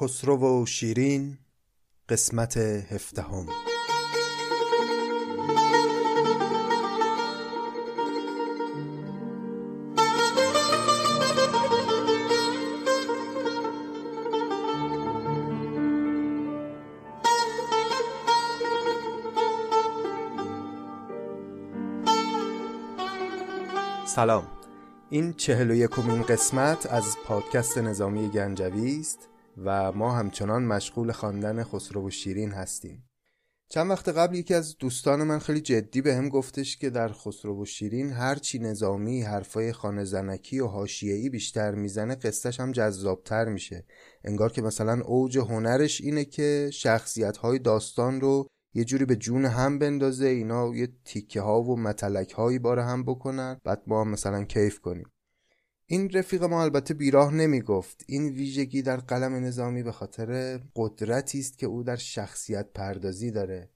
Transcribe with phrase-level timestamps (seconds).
[0.00, 1.38] خسرو و شیرین
[2.08, 3.46] قسمت هفدهم.
[24.06, 24.46] سلام.
[25.10, 29.31] این چهل و یکمین قسمت از پادکست نظامی گنجوی است.
[29.56, 33.08] و ما همچنان مشغول خواندن خسرو و شیرین هستیم.
[33.68, 37.62] چند وقت قبل یکی از دوستان من خیلی جدی به هم گفتش که در خسرو
[37.62, 43.86] و شیرین هرچی نظامی حرفای خانه زنکی و حاشیه‌ای بیشتر می‌زنه قصتش هم جذابتر میشه.
[44.24, 49.44] انگار که مثلا اوج هنرش اینه که شخصیت های داستان رو یه جوری به جون
[49.44, 54.08] هم بندازه اینا یه تیکه ها و متلک هایی بار هم بکنن بعد ما هم
[54.08, 55.11] مثلا کیف کنیم.
[55.92, 61.38] این رفیق ما البته بیراه نمی گفت این ویژگی در قلم نظامی به خاطر قدرتی
[61.38, 63.70] است که او در شخصیت پردازی داره.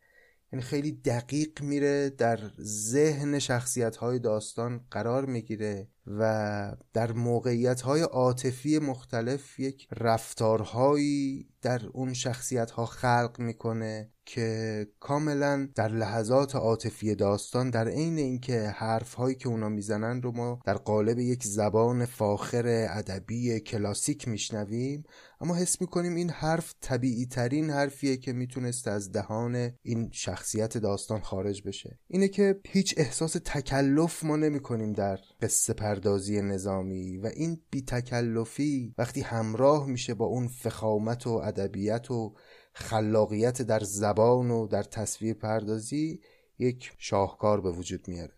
[0.53, 8.01] یعنی خیلی دقیق میره در ذهن شخصیت های داستان قرار می‌گیره و در موقعیت های
[8.01, 17.15] عاطفی مختلف یک رفتارهایی در اون شخصیت ها خلق می‌کنه که کاملا در لحظات عاطفی
[17.15, 22.05] داستان در عین اینکه حرف هایی که اونا می‌زنن رو ما در قالب یک زبان
[22.05, 25.05] فاخر ادبی کلاسیک میشنویم.
[25.41, 31.21] اما حس می‌کنیم این حرف طبیعی ترین حرفیه که می‌تونست از دهان این شخصیت داستان
[31.21, 31.99] خارج بشه.
[32.09, 38.95] اینه که هیچ احساس تکلف ما نمی‌کنیم در قصه پردازی نظامی و این بی تکلفی
[38.99, 42.35] وقتی همراه میشه با اون فخامت و ادبیت و
[42.73, 46.21] خلاقیت در زبان و در تصویر پردازی
[46.59, 48.33] یک شاهکار به وجود میاره.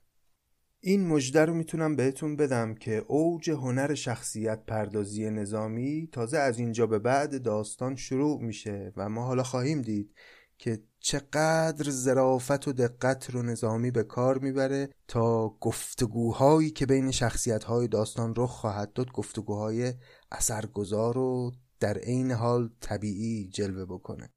[0.81, 6.87] این مژده رو می‌تونم بهتون بدم که اوج هنر شخصیت پردازی نظامی تازه از اینجا
[6.87, 10.15] به بعد داستان شروع میشه و ما حالا خواهیم دید
[10.59, 17.89] که چقدر ظرافت و دقت رو نظامی به کار می‌بره تا گفتگوهایی که بین شخصیتهای
[17.89, 19.93] داستان رخ خواهد داد گفتگوهای
[20.33, 24.31] اثرگذار و در عین حال طبیعی جلوه بکنه.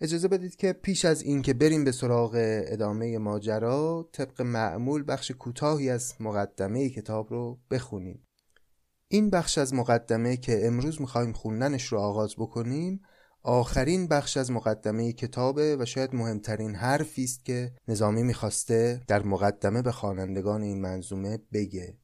[0.00, 2.32] اجازه بدید که پیش از اینکه بریم به سراغ
[2.66, 8.26] ادامه ماجرا طبق معمول بخش کوتاهی از مقدمه کتاب رو بخونیم.
[9.08, 13.00] این بخش از مقدمه که امروز می‌خوایم خوندنش رو آغاز بکنیم
[13.42, 19.82] آخرین بخش از مقدمه کتابه و شاید مهمترین حرفی است که نظامی می‌خواسته در مقدمه
[19.82, 21.98] به خوانندگان این منظومه بگه.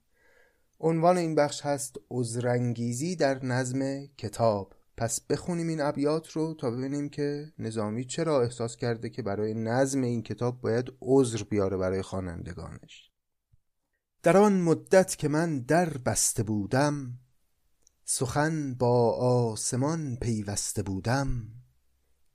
[0.82, 4.74] عنوان این بخش هست عذرانگیزی در نظم کتاب.
[4.96, 10.02] پس بخونیم این ابیات رو تا ببینیم که نظامی چرا احساس کرده که برای نظم
[10.02, 13.10] این کتاب باید عذر بیاره برای خوانندگانش.
[14.22, 17.18] در آن مدت که من در بسته بودم
[18.04, 21.48] سخن با آسمان پیوسته بودم.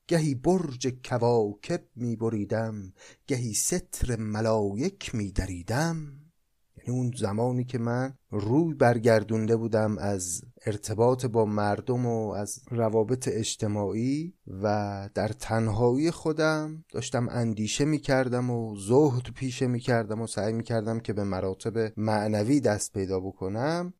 [0.07, 2.93] گهی برج کواکب می بریدم
[3.27, 6.26] گهی ستر ملایک می دریدم.
[6.91, 14.33] اون زمانی که من روی برگردونده بودم از ارتباط با مردم و از روابط اجتماعی
[14.47, 20.53] و در تنهایی خودم داشتم اندیشه می کردم و زهد پیشه می کردم و سعی
[20.53, 23.93] می کردم که به مراتب معنوی دست پیدا بکنم.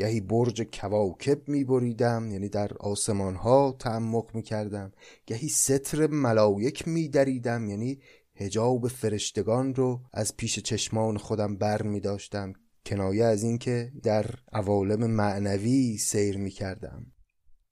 [0.00, 4.92] گهی برج کواکب می بریدم یعنی در آسمان ها تعمق می کردم
[5.26, 7.98] گهی ستر ملایک می دریدم یعنی
[8.40, 12.52] هجاب فرشتگان رو از پیش چشمان خودم بر می داشتم
[12.86, 17.06] کنایه از اینکه در عوالم معنوی سیر می کردم.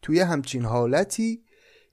[0.03, 1.45] توی همچین حالتی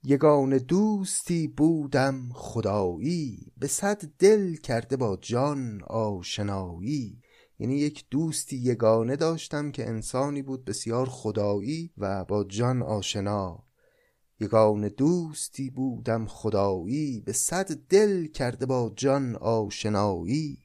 [0.04, 7.22] یگان دوستی بودم خدایی به صد دل کرده با جان آشنایی.
[7.60, 13.66] یعنی یک دوستی یگانه داشتم که انسانی بود بسیار خدایی و با جان آشنا.
[14.40, 20.60] یگان دوستی بودم خدایی به صد دل کرده با جان آشنایی.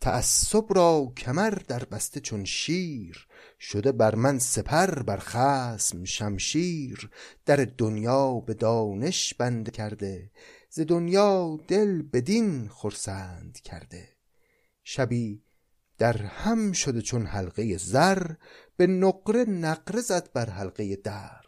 [0.00, 3.26] تعصب را کمر در بسته چون شیر
[3.60, 7.10] شده بر من سپر بر خسم شمشیر.
[7.46, 10.30] در دنیا به دانش بنده کرده
[10.70, 14.08] ز دنیا دل بدین خرسند کرده.
[14.84, 15.42] شبی
[15.98, 18.34] در هم شده چون حلقه زر
[18.76, 21.43] به نقره نقره زد بر حلقه در.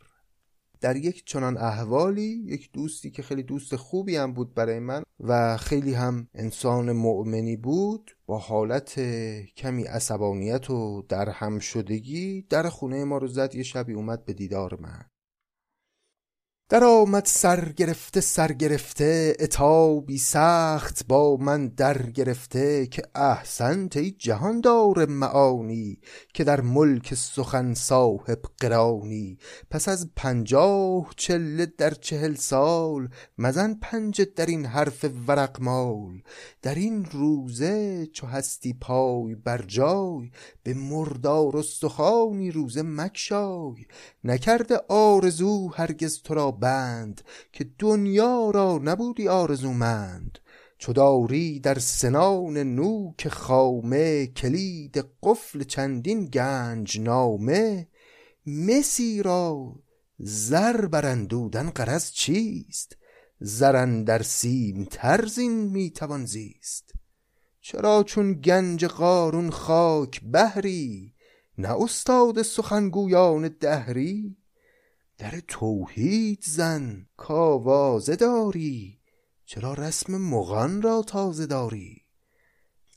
[0.80, 5.56] در یک چنان احوالی یک دوستی که خیلی دوست خوبی هم بود برای من و
[5.56, 9.00] خیلی هم انسان مؤمنی بود با حالت
[9.56, 14.32] کمی عصبانیت و در هم شدگی در خونه ما رو زد یه شبی اومد به
[14.32, 15.04] دیدار من.
[16.68, 24.10] در آمد سر گرفته سر گرفته اتابی سخت با من در گرفته که احسنت ای
[24.10, 25.98] جهاندار معانی
[26.34, 29.38] که در ملک سخن صاحب قرانی.
[29.70, 33.08] پس از پنجاه چله در چهل سال
[33.38, 36.22] مزن پنجه در این حرف ورق مال.
[36.62, 40.30] در این روزه چو هستی پای بر جای
[40.62, 43.86] به مردار سخانی روزه مکشای
[44.24, 47.20] نکرده آرزو هرگز تو را بند
[47.52, 50.38] که دنیا را نبودی آرزومند.
[50.78, 57.88] چو داری در سنان نوک خامه کلید قفل چندین گنج نامه
[58.46, 59.74] مسی را
[60.18, 62.96] زر برندودن غرض چیست؟
[63.40, 66.92] زر در سیم ترزین می‌توان زیست.
[67.60, 71.14] چرا چون گنج قارون خاک بهری
[71.58, 74.36] نه استاد سخنگویان دهری؟
[75.18, 79.00] در توحید زن کاوازه داری
[79.44, 82.02] چرا رسم مغان را تازه داری؟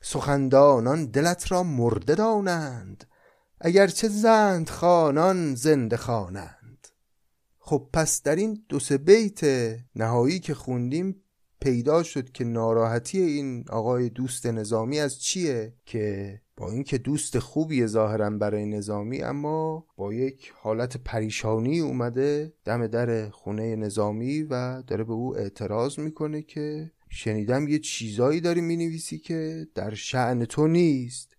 [0.02, 3.08] سخندانان دلت را مرده دانند
[3.62, 6.88] اگرچه زند خانان زنده خوانند.
[7.60, 9.40] خب پس در این دو سه بیت
[9.96, 11.24] نهایی که خوندیم
[11.62, 17.88] پیدا شد که ناراحتی این آقای دوست نظامی از چیه؟ که با اینکه دوست خوبی
[17.88, 25.04] ظاهرا برای نظامی اما با یک حالت پریشانی اومده دم در خونه نظامی و داره
[25.04, 31.36] به او اعتراض می‌کنه که شنیدم یه چیزایی داری می‌نویسی که در شعن تو نیست.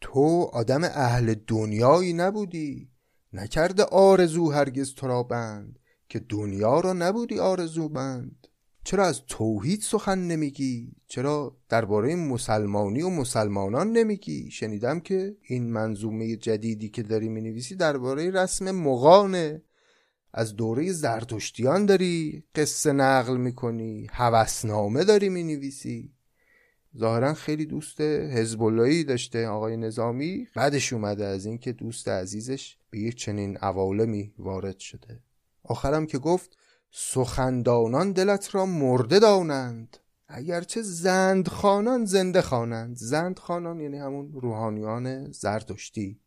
[0.00, 2.90] تو آدم اهل دنیایی نبودی.
[3.32, 5.78] نکرده آرزو هرگز تو را بند.
[6.08, 8.46] که دنیا را نبودی آرزو بند.
[8.84, 16.36] چرا از توحید سخن نمیگی؟ چرا درباره مسلمانی و مسلمانان نمیگی؟ شنیدم که این منظومه
[16.36, 19.62] جدیدی که داری می‌نویسی درباره رسم مغانه.
[20.34, 26.12] از دوره زرتشتیان داری قصه نقل می‌کنی هوسنامه داری می‌نویسی.
[26.98, 30.48] ظاهرا خیلی دوست حزب داشته آقای نظامی.
[30.54, 35.20] بعدش اومده از اینکه دوست عزیزش به یک چنین عوالمی وارد شده.
[35.64, 36.56] آخرم که گفت
[36.94, 39.96] سخندانان دلت را مرده دانند.
[40.28, 42.96] اگرچه زند خانان زنده خوانند.
[42.96, 46.20] زند خانان یعنی همون روحانیان زردشتی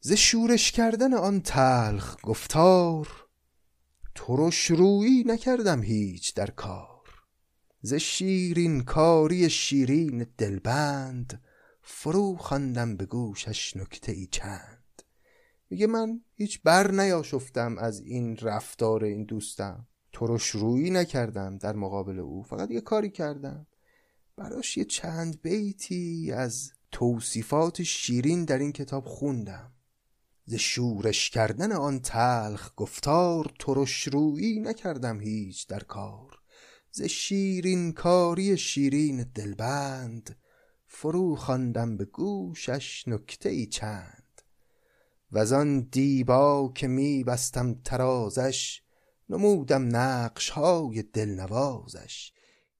[0.00, 3.08] ز شورش کردن آن تلخ گفتار
[4.14, 7.00] ترش رویی نکردم هیچ در کار.
[7.82, 11.42] ز شیرین کاری شیرین دلبند
[11.82, 14.79] فرو خواندم به گوشش نکته ای چند.
[15.70, 19.86] میگه من هیچ بر نیاشفتم از این رفتار این دوستم.
[20.12, 23.66] ترش رویی نکردم در مقابل او فقط یه کاری کردم.
[24.36, 29.72] براش یه چند بیتی از توصیفات شیرین در این کتاب خوندم.
[30.44, 36.40] ز شورش کردن آن تلخ گفتار ترش رویی نکردم هیچ در کار.
[36.90, 40.36] ز شیرین کاری شیرین دلبند
[40.86, 44.19] فرو خواندم به گوشش نکته ای چند.
[45.32, 48.82] و آن دیبا که می بستم ترازش
[49.28, 52.32] نمودم نقش های دلنوازش.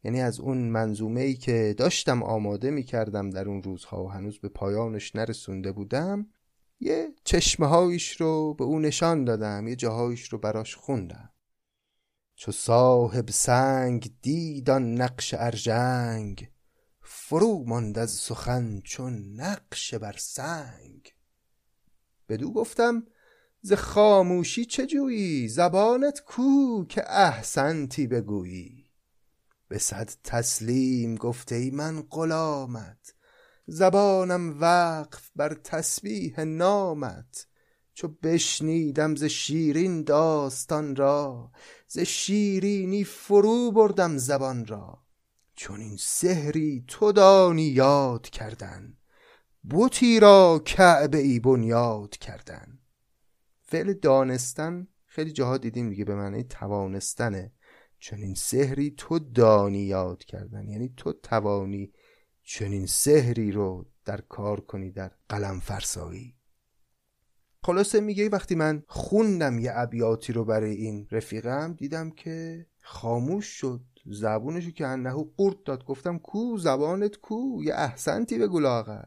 [0.04, 4.38] یعنی از اون منظومه ای که داشتم آماده می کردم در اون روزها و هنوز
[4.38, 6.26] به پایانش نرسونده بودم
[6.80, 11.30] یه چشمه هایش رو به او نشان دادم یه جاهایش رو براش خوندم.
[12.34, 16.50] چو صاحب سنگ دیدان نقش ارژنگ
[17.00, 21.12] فرو ماند از سخن چون نقش بر سنگ.
[22.30, 23.06] بدو گفتم
[23.62, 28.84] ز خاموشی چه جویی؟ زبانت کو که احسنتی بگویی؟
[29.68, 33.14] به صد تسلیم گفته ای من غلامت
[33.66, 37.46] زبانم وقف بر تسبیح نامت.
[37.94, 41.50] چو بشنیدم ز شیرین داستان را
[41.88, 44.98] ز شیرینی فرو بردم زبان را.
[45.54, 48.96] چون این سحری تو دانی یاد کردن
[49.62, 52.78] بوتی را کعبه ای بنیاد کردن.
[53.62, 57.52] فعل دانستن خیلی جاها دیدیم دیگه به معنی توانستنه
[57.98, 60.68] چنین سحری تو دانی یاد کردن.
[60.68, 61.92] یعنی تو توانی
[62.42, 66.36] چنین سحری رو در کار کنی در قلم فرسایی.
[67.62, 73.80] خلاصه میگه وقتی من خوندم یه ابیاتی رو برای این رفیقم دیدم که خاموش شد.
[74.06, 75.84] زبونشو که انهو قورت داد.
[75.84, 79.04] گفتم کو زبانت کو؟ یه احسنتی به لاغر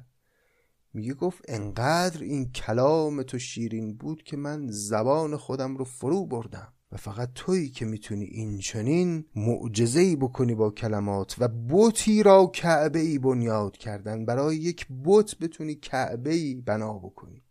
[0.94, 6.74] میگه گفت انقدر این کلام تو شیرین بود که من زبان خودم رو فرو بردم.
[6.94, 13.00] و فقط تویی که می‌تونی این چنین معجزه‌ای بکنی با کلمات و بوتی را کعبه
[13.00, 17.44] ای بنیاد کردن برای یک بت بتونی کعبه ای بنا بکنی.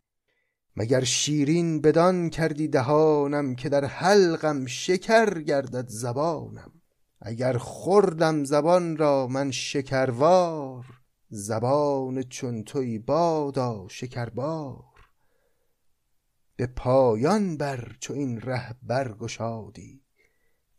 [0.76, 6.72] مگر شیرین بدان کردی دهانم که در حلقم شکر گردد زبانم؟
[7.20, 11.01] اگر خوردم زبان را من شکروار
[11.34, 14.84] زبان چون توی بادا شکربار
[16.56, 20.02] به پایان بر چو این ره برگشادی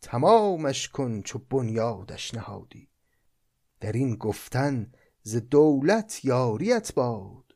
[0.00, 2.88] تمامش کن چو بنیادش نهادی.
[3.80, 4.92] در این گفتن
[5.22, 7.54] ز دولت یاریت باد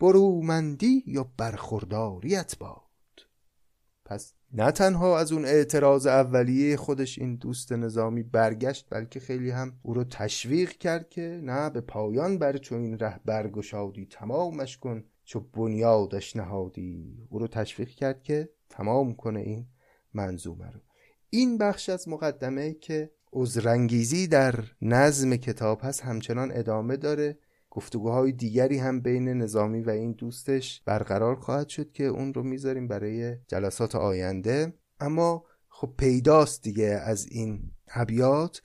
[0.00, 2.82] برومندی یا برخورداریت باد.
[4.04, 9.72] پس نه تنها از اون اعتراض اولیه خودش این دوست نظامی برگشت بلکه خیلی هم
[9.82, 15.04] او رو تشویق کرد که نه به پایان بر چون این ره برگشادی تمامش کن
[15.24, 17.26] چو بنیادش نهادی.
[17.30, 19.66] او رو تشویق کرد که تمام کنه این
[20.14, 20.80] منظومه رو.
[21.30, 27.38] این بخش از مقدمه که عذرانگیزی در نظم کتاب هست همچنان ادامه داره.
[27.74, 32.88] گفتگوهای دیگری هم بین نظامی و این دوستش برقرار خواهد شد که اون رو می‌ذاریم
[32.88, 34.72] برای جلسات آینده.
[35.00, 38.62] اما خب پیداست دیگه از این ابیات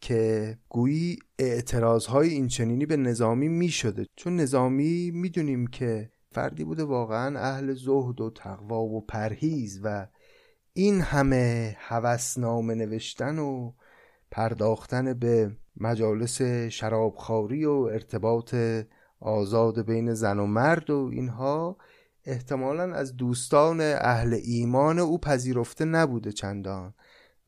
[0.00, 6.84] که گویی اعتراض های اینچنینی به نظامی می شده چون نظامی می‌دونیم که فردی بوده
[6.84, 10.06] واقعا اهل زهد و تقوا و پرهیز و
[10.72, 13.72] این همه هوسنامه نوشتن و
[14.30, 18.54] پرداختن به مجالس شرابخواری و ارتباط
[19.20, 21.76] آزاد بین زن و مرد و اینها
[22.24, 26.94] احتمالا از دوستان اهل ایمان او پذیرفته نبوده چندان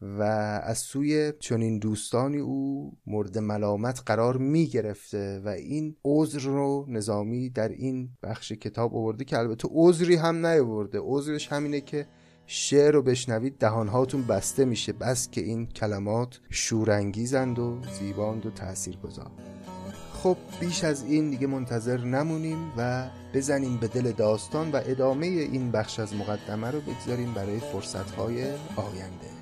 [0.03, 0.23] و
[0.65, 7.51] از سوی چنین دوستانی او مورد ملامت قرار می گرفته و این عذر رو نظامی
[7.51, 10.99] در این بخش کتاب آورده که البته عذری هم نیاورده.
[11.03, 12.07] عذرش همینه که
[12.55, 14.93] شعر رو بشنوید دهانهاتون بسته میشه.
[14.93, 19.31] بس که این کلمات شورانگیزند و زیباند و تأثیر گذار
[20.23, 25.71] خب بیش از این دیگه منتظر نمونیم و بزنیم به دل داستان و ادامه این
[25.71, 28.45] بخش از مقدمه رو بگذاریم برای فرصتهای
[28.77, 29.33] آینده.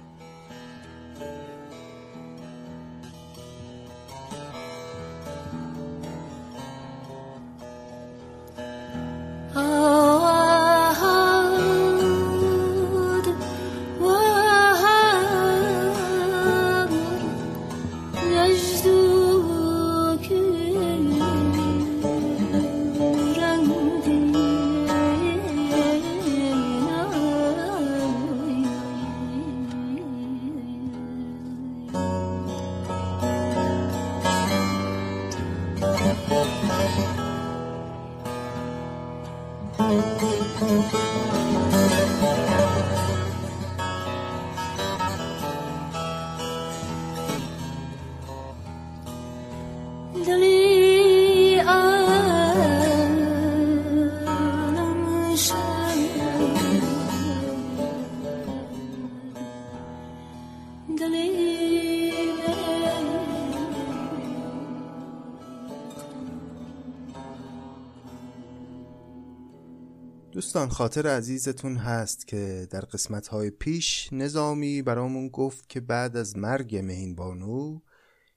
[70.50, 76.36] دوستان خاطر عزیزتون هست که در قسمت های پیش نظامی برامون گفت که بعد از
[76.36, 77.80] مرگ مهین بانو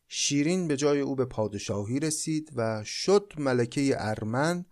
[0.08, 4.66] شیرین به جای او به پادشاهی رسید و شد ملکه ارمن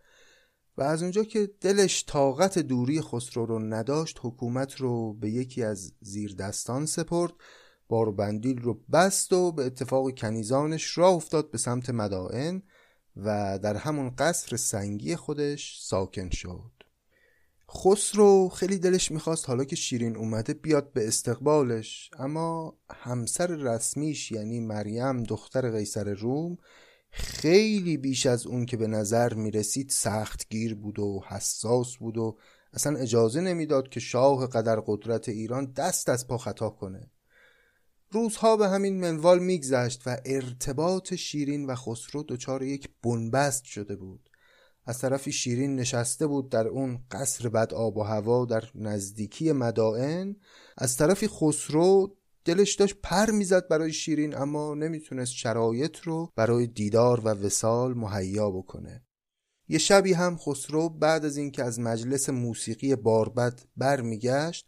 [0.77, 5.93] و از اونجا که دلش طاقت دوری خسرو رو نداشت حکومت رو به یکی از
[6.01, 7.33] زیردستان سپرد
[7.88, 12.62] باربندیل رو بست و به اتفاق کنیزانش راه افتاد به سمت مدائن
[13.15, 16.80] و در همون قصر سنگی خودش ساکن شد.
[17.73, 24.59] خسرو خیلی دلش می‌خواست حالا که شیرین اومده بیاد به استقبالش اما همسر رسمیش یعنی
[24.59, 26.57] مریم دختر قیصر روم
[27.11, 32.37] خیلی بیش از اون که به نظر می‌رسید سخت گیر بود و حساس بود و
[32.73, 37.11] اصلا اجازه نمی‌داد که شاه قدر قدرت ایران دست از پا خطا کنه.
[38.09, 44.30] روزها به همین منوال میگذشت و ارتباط شیرین و خسرو دچار یک بنبست شده بود.
[44.91, 50.36] از طرفی شیرین نشسته بود در اون قصر بد آب و هوا در نزدیکی مدائن
[50.77, 57.19] از طرفی خسرو دلش داشت پر می‌زد برای شیرین اما نمی‌تونست شرایط رو برای دیدار
[57.19, 59.03] و وسال مهیا بکنه.
[59.67, 64.67] یه شبی هم خسرو بعد از اینکه از مجلس موسیقی باربد برمیگشت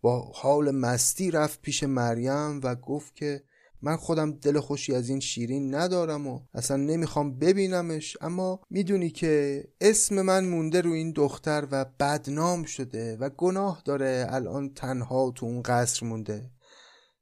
[0.00, 3.44] با حال مستی رفت پیش مریم و گفت که
[3.82, 9.64] من خودم دل خوشی از این شیرین ندارم و اصلا نمی‌خوام ببینمش اما می‌دونی که
[9.80, 15.46] اسم من مونده رو این دختر و بدنام شده و گناه داره الان تنها تو
[15.46, 16.50] اون قصر مونده.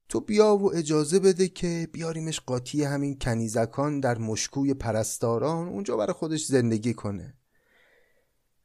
[0.09, 6.12] تو بیا و اجازه بده که بیاریمش قاطی همین کنیزکان در مشکوی پرستاران اونجا برای
[6.12, 7.35] خودش زندگی کنه.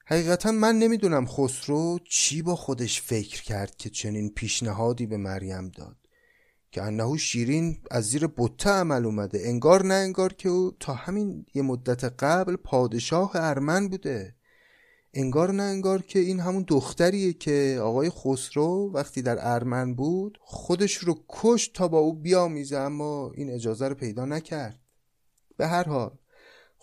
[0.06, 6.05] حقیقتا من نمی‌دونم خسرو چی با خودش فکر کرد که چنین پیشنهادی به مریم داد.
[6.75, 9.41] که انهو شیرین از زیر بطه عمل اومده.
[9.44, 14.36] انگار نه انگار که او تا همین یه مدت قبل پادشاه ارمن بوده.
[15.13, 20.98] انگار نه انگار که این همون دختریه که آقای خسرو وقتی در ارمن بود خودش
[20.98, 24.79] رو کشت تا با او بیامیزه اما این اجازه رو پیدا نکرد.
[25.58, 26.17] به هر حال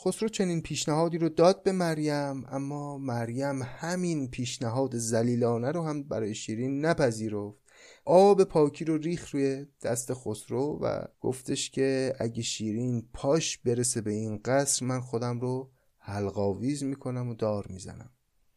[0.05, 6.35] خسرو چنین پیشنهادی رو داد به مریم اما مریم همین پیشنهاد زلیلانه رو هم برای
[6.35, 7.62] شیرین نپذیرفت.
[8.05, 14.11] آب پاکی رو ریخ روی دست خسرو و گفتش که اگه شیرین پاش برسه به
[14.11, 18.11] این قصر من خودم رو حلقاویز می‌کنم و دار می‌زنم.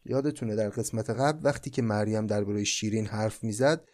[0.06, 3.86] یادتونه در قسمت قبل وقتی که مریم درباره شیرین حرف می‌زد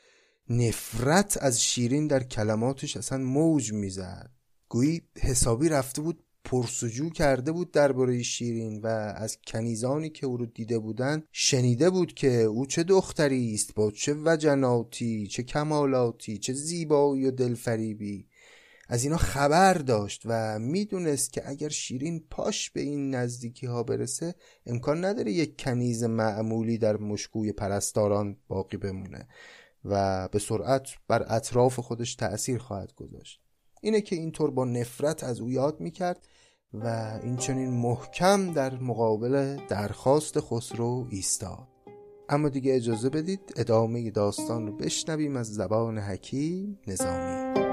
[0.49, 4.31] نفرت از شیرین در کلماتش اصلا موج می‌زد.
[4.69, 10.45] گویی حسابی رفته بود پرسجو کرده بود درباره شیرین و از کنیزانی که او رو
[10.45, 16.53] دیده بودند شنیده بود که او چه دختری است با چه وجناتی چه کمالاتی چه
[16.53, 18.27] زیبایی و دلفریبی.
[18.87, 24.35] از اینا خبر داشت و می‌دونست که اگر شیرین پاش به این نزدیکی ها برسه
[24.65, 29.27] امکان نداره یک کنیز معمولی در مشکوی پرستاران باقی بمونه
[29.85, 33.41] و به سرعت بر اطراف خودش تأثیر خواهد گذاشت.
[33.81, 36.27] اینه که اینطور با نفرت از او یاد می‌کرد
[36.73, 41.67] و این چنین محکم در مقابل درخواست خسرو ایستاد.
[42.29, 47.70] اما دیگه اجازه بدید ادامه داستان رو بشنویم از زبان حکیم نظامی.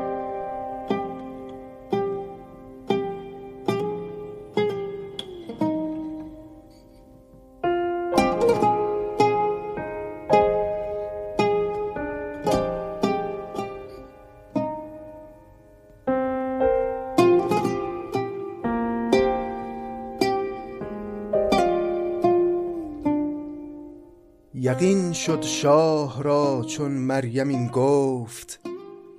[25.29, 28.61] شد شاه را چون مریم این گفت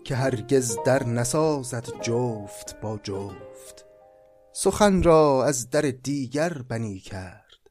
[0.03, 3.85] که هرگز در نسازد جفت با جفت.
[4.53, 7.69] سخن را از در دیگر بنی کرد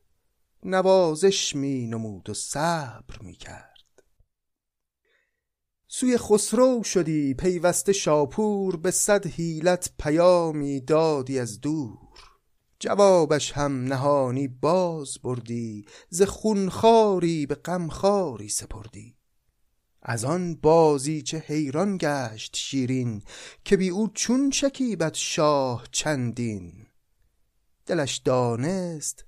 [0.64, 4.02] نوازش می نمود و صبر می کرد.
[5.88, 12.07] سوی خسرو شدی پیوسته شاپور به صد حیلت پیامی دادی از دور.
[12.80, 19.16] جوابش هم نهانی باز بردی ز خونخاری به غمخواری سپردی.
[20.02, 23.22] از آن بازی چه حیران گشت شیرین
[23.64, 26.86] که بی او چون شکیبت شاه چندین.
[27.86, 29.24] دلش دانست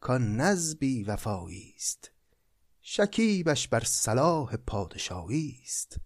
[0.00, 2.10] کان نزبی وفایی است
[2.80, 5.96] شکیبش بر صلاح پادشاهی است.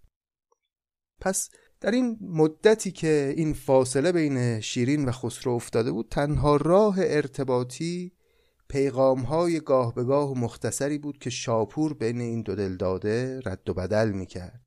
[1.20, 6.96] پس در این مدتی که این فاصله بین شیرین و خسرو افتاده بود تنها راه
[6.98, 8.12] ارتباطی
[8.68, 13.70] پیغام های گاه به گاه و مختصری بود که شاپور بین این دو دلداده رد
[13.70, 14.60] و بدل می‌کرد.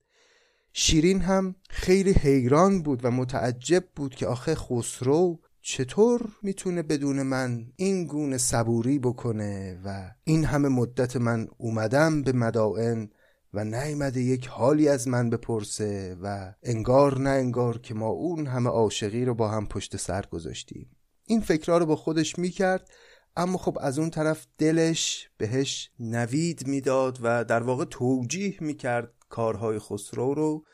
[0.73, 7.65] شیرین هم خیلی حیران بود و متعجب بود که آخه خسرو چطور می‌تونه بدون من
[7.75, 13.09] این گونه صبوری بکنه و این همه مدت من اومدم به مدائن
[13.53, 18.69] و نیامده یک حالی از من بپرسه و انگار نه انگار که ما اون همه
[18.69, 20.95] عاشقی رو با هم پشت سر گذاشتیم.
[21.25, 22.89] این فکرها رو با خودش می‌کرد
[23.35, 29.79] اما خب از اون طرف دلش بهش نوید می‌داد و در واقع توجیه می‌کرد کارهای
[29.79, 30.65] خسرو رو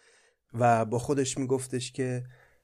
[0.53, 2.23] و با خودش میگفتش که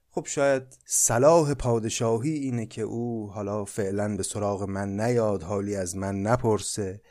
[0.09, 5.95] خب شاید صلاح پادشاهی اینه که او حالا فعلا به سراغ من نیاد حالی از
[5.95, 7.01] من نپرسه.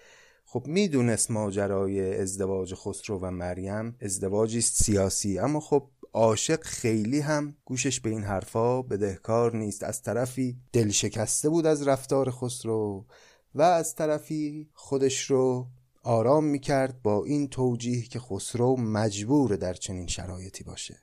[0.52, 8.00] خب می‌دونست ماجرای ازدواج خسرو و مریم ازدواجی سیاسی اما خب عاشق خیلی هم گوشش
[8.00, 9.82] به این حرفا بدهکار نیست.
[9.82, 13.06] از طرفی دل شکسته بود از رفتار خسرو
[13.54, 15.68] و از طرفی خودش رو
[16.02, 20.98] آرام می‌کرد با این توجیه که خسرو مجبور در چنین شرایطی باشه.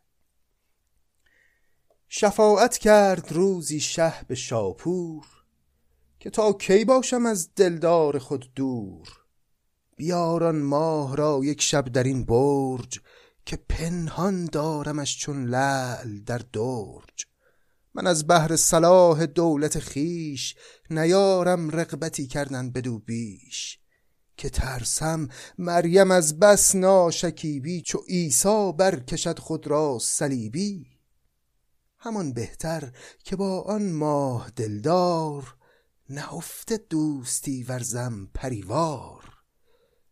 [2.09, 5.25] شفاعت کرد روزی شه به شاپور
[6.19, 9.28] که تا کی باشم از دلدار خود دور.
[9.99, 12.99] بیاران ماه را یک شب در این برج
[13.45, 17.25] که پنهان دارمش چون لعل در درج.
[17.93, 20.55] من از بهر صلاح دولت خیش
[20.89, 23.79] نیارم رقبتی کردن بدو بیش.
[24.37, 30.87] که ترسم مریم از بس ناشکیبی چو عیسی برکشد خود را صلیبی.
[31.97, 32.91] همان بهتر
[33.23, 35.55] که با آن ماه دلدار
[36.09, 39.28] نهفته دوستی ورزم پریوار.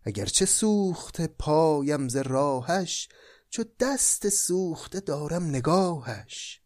[0.07, 3.09] اگرچه سوخته پایم ز راهش
[3.49, 6.61] چو دست سوخته دارم نگاهش.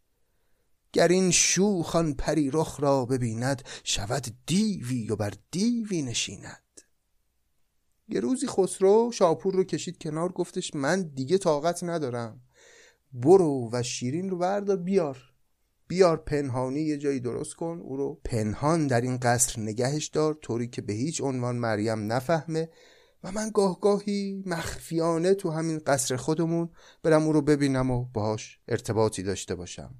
[0.92, 6.80] گر این شوخان پری رخ را ببیند شود دیوی و بر دیوی نشیند.
[8.08, 12.40] یه روزی خسرو شاپور رو کشید کنار گفتش من دیگه طاقت ندارم.
[13.12, 15.18] برو و شیرین رو بردار بیار.
[15.88, 20.34] بیار پنهانی یه جایی درست کن او رو پنهان در این قصر نگهش دار.
[20.34, 22.68] طوری که به هیچ عنوان مریم نفهمه.
[23.24, 26.68] و من گاه گاهی مخفیانه تو همین قصر خودمون
[27.02, 29.94] برم او رو ببینم و باهاش ارتباطی داشته باشم.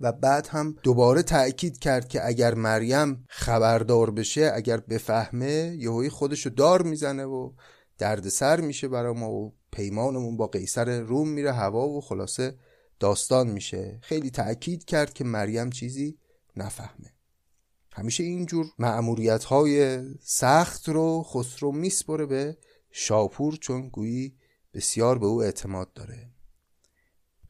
[0.00, 6.50] و بعد هم دوباره تأکید کرد که اگر مریم خبردار بشه اگر بفهمه یهویی خودشو
[6.50, 7.52] دار می‌زنه و
[7.98, 12.58] دردسر میشه برای ما و پیمانمون با قیصر روم میره هوا و خلاصه
[13.00, 13.98] داستان میشه.
[14.02, 16.18] خیلی تأکید کرد که مریم چیزی
[16.56, 17.14] نفهمه.
[17.92, 22.58] همیشه اینجور معمولیت های سخت رو خسرو میسپره به
[22.90, 24.36] شاپور چون گویی
[24.74, 26.30] بسیار به او اعتماد داره.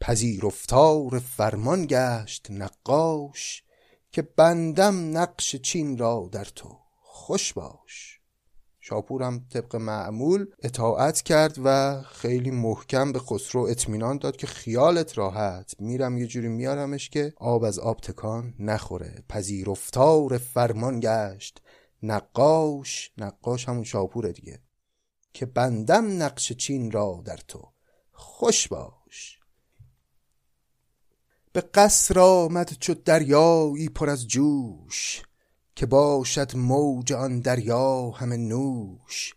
[0.01, 3.63] پذیرفتار فرمان گشت نقاش
[4.13, 8.12] که بندم نقش چین را در تو خوش باش.
[8.85, 15.75] شاپورم طبق معمول اطاعت کرد و خیلی محکم به خسرو اطمینان داد که خیالت راحت.
[15.79, 19.25] میرم یه جوری میارمش که آب از آب تکان نخوره.
[19.29, 21.63] پذیرفتار فرمان گشت.
[22.03, 24.61] نقاش نقاش همون شاپوره دیگه.
[25.33, 27.73] که بندم نقش چین را در تو.
[28.13, 29.39] خوش باش.
[31.53, 35.23] به قصر آمد چو دریایی پر از جوش.
[35.77, 39.35] که باشد موج آن دریا همه نوش.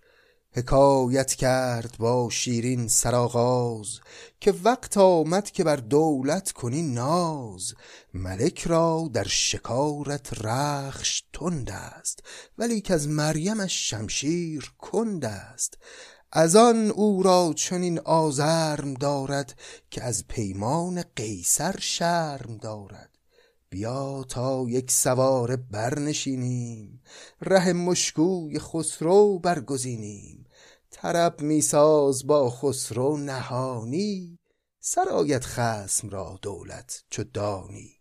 [0.51, 3.99] حکایت کرد با شیرین سرآغاز
[4.39, 7.73] که وقت آمد که بر دولت کنی ناز.
[8.13, 12.19] ملک را در شکارت رخش تند است
[12.57, 15.77] ولی که از مریمش شمشیر کند است.
[16.31, 23.14] از آن او را چنین آزرم دارد که از پیمان قیصر شرم دارد.
[23.75, 27.01] بیا تا یک سواره برنشینیم
[27.41, 30.45] ره مشکوی خسرو برگزینیم.
[30.91, 34.39] طرب میساز با خسرو نهانی
[34.79, 37.91] سرایت خسم را دولت چو دانی.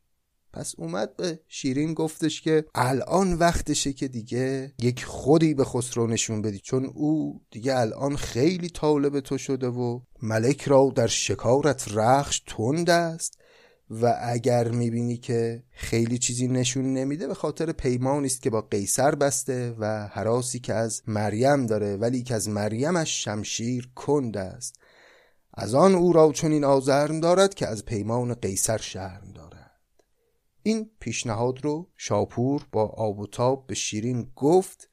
[0.53, 6.43] پس اومد به شیرین گفتش که الان وقتشه که دیگه یک خودی به خسرو نشون
[6.43, 12.43] بدی چون او دیگه الان خیلی طالب تو شده و ملک را در شکارت رخش
[12.47, 13.39] تند است.
[13.90, 19.14] و اگر می‌بینی که خیلی چیزی نشون نمیده به خاطر پیمانی است که با قیصر
[19.14, 24.75] بسته و حراسی که از مریم داره ولی که از مریمش شمشیر کند است.
[25.55, 29.70] از آن او را چون این آزرم دارد که از پیمان قیصر شرم دارد.
[30.62, 34.88] این پیشنهاد رو شاپور با آب و تاب به شیرین گفت.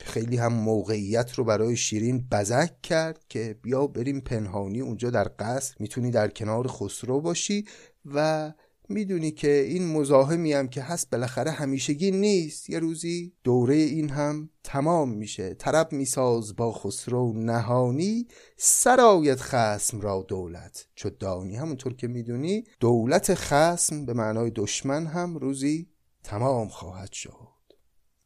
[0.00, 5.74] خیلی هم موقعیت رو برای شیرین بزک کرد که بیا بریم پنهانی اونجا در قصر.
[5.78, 7.64] می‌تونی در کنار خسرو باشی
[8.04, 8.52] و
[8.88, 12.70] می‌دونی که این مزاحمی هم که هست بالاخره همیشگی نیست.
[12.70, 15.54] یه روزی دوره این هم تمام میشه.
[15.54, 23.34] طرب میساز با خسرو نهانی سرایت خسم را دولت چو دانی همونطور که می‌دونی دولت
[23.34, 25.88] خسم به معنای دشمن هم روزی
[26.24, 27.59] تمام خواهد شد.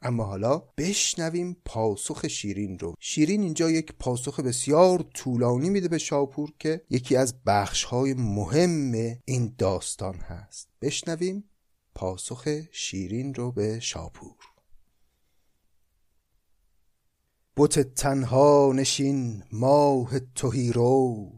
[0.05, 2.95] اما حالا بشنویم پاسخ شیرین رو.
[3.01, 8.93] شیرین اینجا یک پاسخ بسیار طولانی میده به شاپور که یکی از بخشهای مهم
[9.25, 10.69] این داستان هست.
[10.83, 11.45] بشنویم
[11.95, 14.37] پاسخ شیرین رو به شاپور.
[17.57, 21.31] بت تنها نشین ماه توهی رو.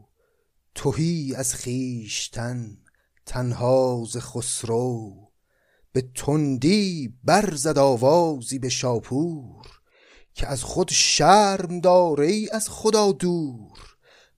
[0.75, 2.77] توهی از خیشتن
[3.25, 5.26] تنها ز خسرو.
[5.91, 9.65] به تندی برزد آوازی به شاپور
[10.33, 13.79] که از خود شرم داره ای از خدا دور.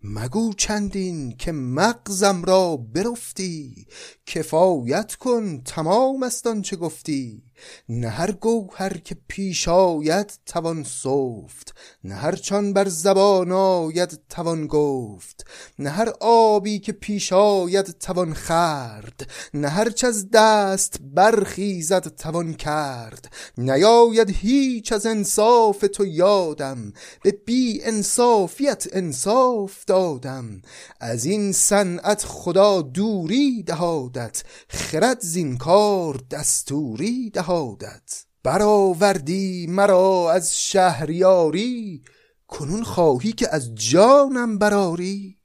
[0.02, 3.88] مگو چندین که مغزم را برفتی
[4.26, 7.44] کفایت کن تمام است آنچه گفتی.
[7.90, 14.68] نه هر گوهر که پیش آید توان سفت نه هر چان بر زبان آید توان
[14.68, 15.46] گفت
[15.80, 23.34] نه هر آبی که پیش آید توان خرد نه هر از دست برخیزد توان کرد.
[23.58, 26.94] نیاید هیچ از انصاف تو یادم
[27.24, 30.62] به بی انصافیت انصاف دادم.
[31.00, 37.49] از این صنعت خدا دوری دهادت خرد زین کار دستوری دهادت.
[37.50, 42.04] شهادت برآوردی مرا از شهریاری
[42.48, 45.38] کنون خواهی که از جانم براری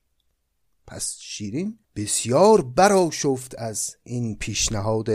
[0.86, 5.08] پس شیرین بسیار براشفت از این پیشنهاد.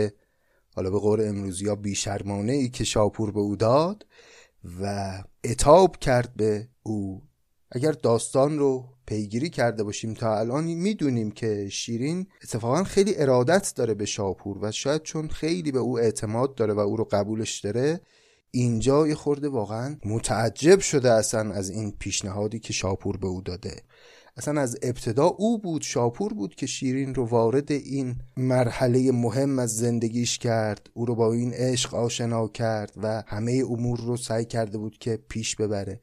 [0.74, 4.06] حالا به قول امروزی ها بیشرمانه ای که شاپور به او داد
[4.80, 5.12] و
[5.44, 7.22] اتاب کرد به او.
[7.70, 10.14] اگر داستان رو پیگیری کرده باشیم.
[10.14, 15.72] تا الان می‌دونیم که شیرین اتفاقا خیلی ارادت داره به شاپور و شاید چون خیلی
[15.72, 18.00] به او اعتماد داره و او رو قبولش داره
[18.50, 23.82] اینجا یه خورده واقعا متعجب شده اصلا از این پیشنهادی که شاپور به او داده.
[24.36, 29.76] اصلا از ابتدا او بود شاپور بود که شیرین رو وارد این مرحله مهم از
[29.76, 34.78] زندگیش کرد او رو با این عشق آشنا کرد و همه امور رو سعی کرده
[34.78, 36.00] بود که پیش ببره.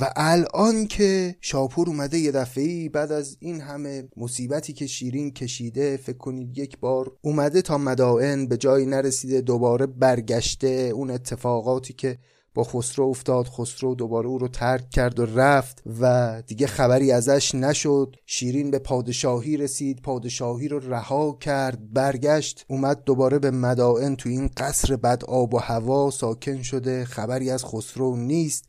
[0.00, 5.96] و الان که شاپور اومده یه دفعه بعد از این همه مصیبتی که شیرین کشیده
[5.96, 12.18] فکر کنید یک بار اومده تا مدائن به جایی نرسیده دوباره برگشته اون اتفاقاتی که
[12.56, 17.54] با خسرو افتاد خسرو دوباره او رو ترک کرد و رفت و دیگه خبری ازش
[17.54, 18.16] نشد.
[18.26, 24.50] شیرین به پادشاهی رسید پادشاهی رو رها کرد برگشت اومد دوباره به مدائن تو این
[24.56, 28.64] قصر بد آب و هوا ساکن شده خبری از خسرو نیست.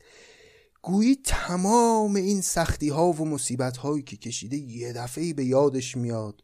[0.88, 6.42] گویی تمام این سختی ها و مصیبت هایی که کشیده یه دفعه به یادش میاد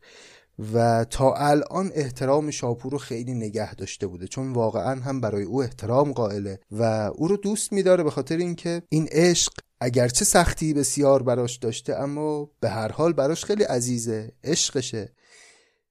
[0.75, 5.63] و تا الان احترام شاپور رو خیلی نگه داشته بوده چون واقعا هم برای او
[5.63, 6.83] احترام قائله و
[7.15, 12.51] او رو دوست میداره به خاطر اینکه این عشق اگرچه سختی بسیار براش داشته اما
[12.61, 15.13] به هر حال براش خیلی عزیزه عشقشه.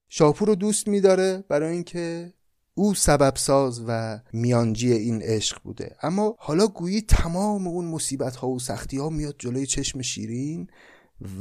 [0.09, 2.33] شاپور رو دوست میداره برای اینکه
[2.75, 5.95] او سبب ساز و میانجی این عشق بوده.
[6.01, 10.67] اما حالا گویی تمام اون مصیبت ها و سختی ها میاد جلوی چشم شیرین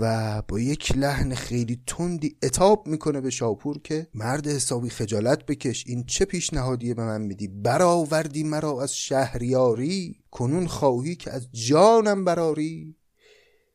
[0.01, 5.85] و با یک لحن خیلی تندی اتاب می‌کنه به شاپور که مرد حسابی خجالت بکش
[5.87, 12.25] این چه پیشنهادیه به من میدی؟ برآوردی مرا از شهریاری؟ کنون خواهی که از جانم
[12.25, 12.97] براری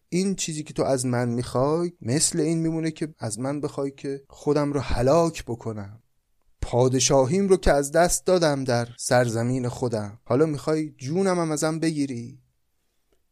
[0.10, 4.22] این چیزی که تو از من می‌خوای مثل این میمونه که از من بخوای که
[4.30, 6.04] خودم رو هلاک بکنم.
[6.70, 10.20] پادشاهیم رو که از دست دادم در سرزمین خودم.
[10.26, 12.40] حالا می‌خوای جونم هم ازم بگیری؟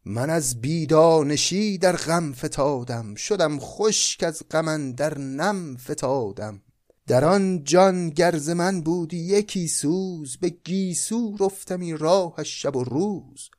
[0.06, 3.16] من از بیدانشی در غم فتادم.
[3.16, 6.62] شدم خشک از غم در نم فتادم.
[7.08, 10.38] در آن جان گرز من بودی یکی سوز.
[10.38, 13.50] به گیسو رفتمی راه شب و روز.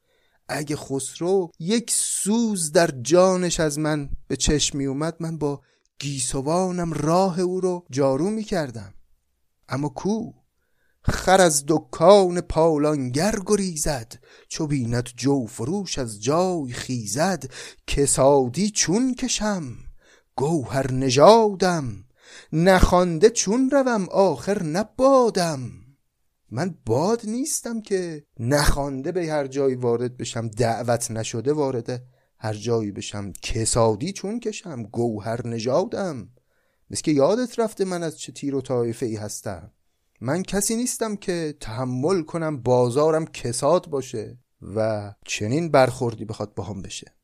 [0.49, 5.61] اگه خسرو یک سوز در جانش از من به چشم می اومد من با
[5.99, 8.93] گیسوانم راه او رو جارو می کردم
[9.69, 10.33] اما کو
[11.09, 14.13] خر از دکان پالانگر گریزد
[14.49, 17.45] چو بیند جو فروش از جای خیزد.
[17.87, 19.63] کسادی چون کشم
[20.37, 22.05] گوهر نژادم.
[22.53, 25.71] نخوانده چون روم آخر نبادم.
[26.51, 32.03] من باد نیستم که نخوانده به هر جایی وارد بشم دعوت نشده وارد
[32.39, 33.33] هر جایی بشم.
[33.43, 36.29] کسادی چون کشم گوهر نژادم.
[36.91, 39.73] مثل که یادت رفته من از چه تیر و طایفه ای هستم.
[40.21, 46.83] من کسی نیستم که تحمل کنم بازارم کساد باشه و چنین برخوردی بخواد با هم
[46.83, 47.17] بشه.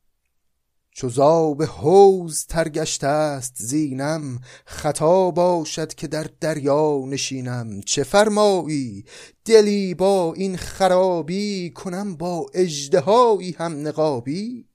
[0.95, 7.81] چو زاب حوز ترگشته است زینم خطا باشد که در دریا نشینم.
[7.81, 9.05] چه فرمایی؟
[9.45, 14.69] دلی با این خرابی کنم با اجدهایی هم نقابی؟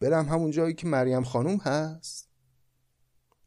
[0.00, 2.25] برم همون جایی که مریم خانوم هست.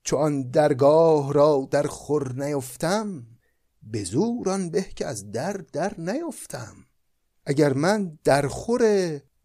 [0.09, 3.27] چو آن درگاه را در خور نیفتم
[3.83, 6.75] به زوران به که از در در نیفتم.
[7.45, 8.81] اگر من در خور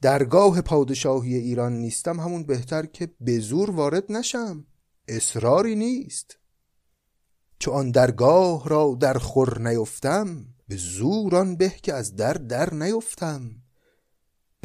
[0.00, 4.66] درگاه پادشاهی ایران نیستم همون بهتر که به زور وارد نشم.
[5.08, 6.38] اصراری نیست.
[7.58, 13.63] چو آن درگاه را در خور نیفتم به زوران به که از در در نیفتم.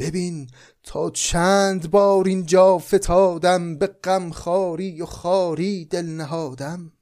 [0.00, 0.50] ببین
[0.82, 6.92] تا چند بار اینجا فتادم به غم خاری و خاری دل نهادم.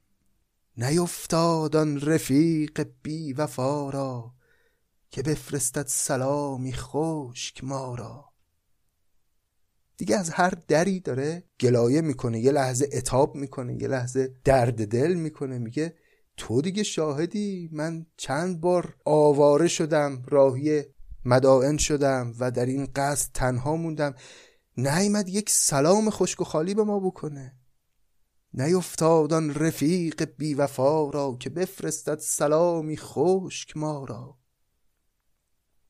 [0.77, 4.33] نیفتاد آن رفیق بی وفا را
[5.11, 8.25] که بفرستد سلامی خشک ما را.
[9.97, 15.13] دیگه از هر دری داره گلایه می‌کنه یه لحظه اتاب می‌کنه یه لحظه درد دل
[15.13, 15.95] می‌کنه میگه
[16.37, 20.83] تو دیگه شاهدی من چند بار آواره شدم راهی
[21.29, 24.13] مدائن شدم و در این قصد تنها موندم.
[24.77, 27.55] نیامد یک سلام خشک و خالی به ما بکنه.
[28.53, 34.37] نیفتاد آن رفیق بی وفا را که بفرستد سلامی خشک ما را.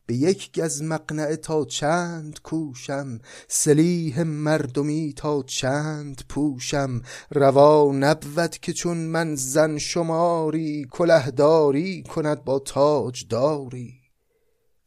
[0.06, 7.02] به یک گز مقنعه تا چند کوشم سلیح مردمی تا چند پوشم.
[7.32, 13.99] روا نبود که چون من زن شماری کلهداری کند با تاج داری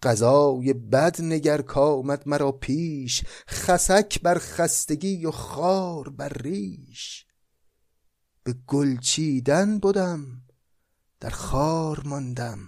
[0.03, 7.27] قضای بد نگر کامد مرا پیش خسک بر خستگی و خار بر ریش.
[8.45, 10.27] به گل چیدن بدم
[11.21, 12.59] در خار ماندم.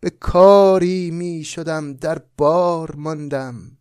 [0.00, 3.78] به کاری می شدم در بار ماندم.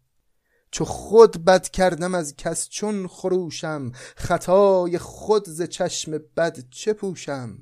[0.71, 3.91] چو خود بد کردم از کس چون خروشم.
[4.15, 7.57] خطای خود ز چشم بد چه پوشم؟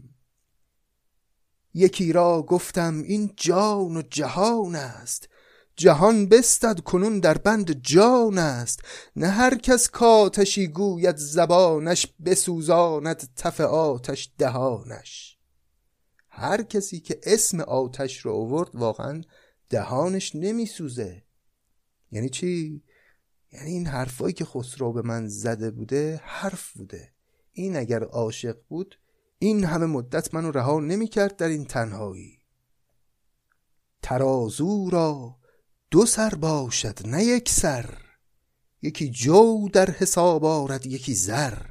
[1.73, 5.29] یکی را گفتم این جان و جهان است.
[5.75, 8.81] جهان بستد کنون در بند جان است.
[9.15, 15.38] نه هر کس کاتشی گوید زبانش بسوزاند تف آتش دهانش.
[16.29, 19.21] هر کسی که اسم آتش رو آورد واقعا
[19.69, 21.23] دهانش نمیسوزه.
[22.12, 22.83] یعنی چی؟
[23.51, 27.13] یعنی این حرفایی که خسرو به من زده بوده حرف بوده.
[27.51, 28.99] این اگر عاشق بود
[29.43, 32.39] این همه مدت منو رها نمی‌کرد در این تنهایی.
[34.01, 35.36] ترازو را
[35.91, 37.97] دو سر باشد نه یک سر.
[38.82, 41.62] یکی جو در حساب آرد یکی زر.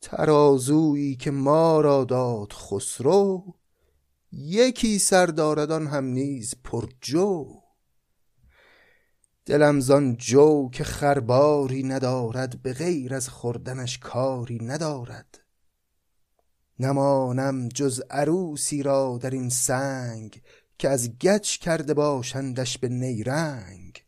[0.00, 3.54] ترازویی که ما را داد خسرو
[4.32, 7.60] یکی سر دارد آن هم نیز پر جو.
[9.46, 15.39] دلم زان جو که خرباری ندارد به غیر از خوردنش کاری ندارد.
[16.80, 20.42] نمانم جز عروسی را در این سنگ
[20.78, 24.04] که از گچ کرده باشندش به نیرنگ.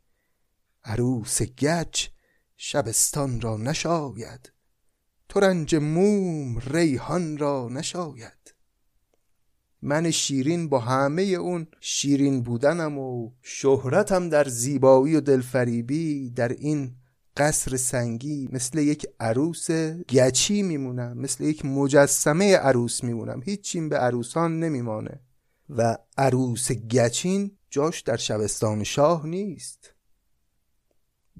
[0.84, 2.08] عروس گچ
[2.56, 4.52] شبستان را نشاید
[5.28, 8.54] ترنج موم ریحان را نشاید.
[9.82, 16.96] من شیرین با همه اون شیرین بودنم و شهرتم در زیبایی و دلفریبی در این
[17.36, 19.70] قصر سنگی مثل یک عروس
[20.08, 23.42] گچی میمونم مثل یک مجسمه عروس میمونم.
[23.44, 25.20] هیچیم به عروسان نمیمانه.
[25.70, 29.94] و عروس گچین جاش در شبستان شاه نیست.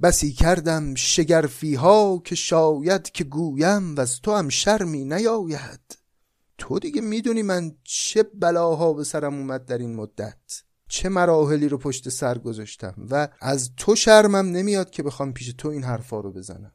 [0.03, 5.99] بسی کردم شگرفی ها که شاید که گویم و از تو هم شرمی نیاید.
[6.59, 10.63] تو دیگه می‌دونی من چه بلاها به سرم اومد در این مدت.
[10.93, 15.69] چه مراحلی رو پشت سر گذاشتم و از تو شرمم نمیاد که بخوام پیش تو
[15.69, 16.73] این حرفا رو بزنم.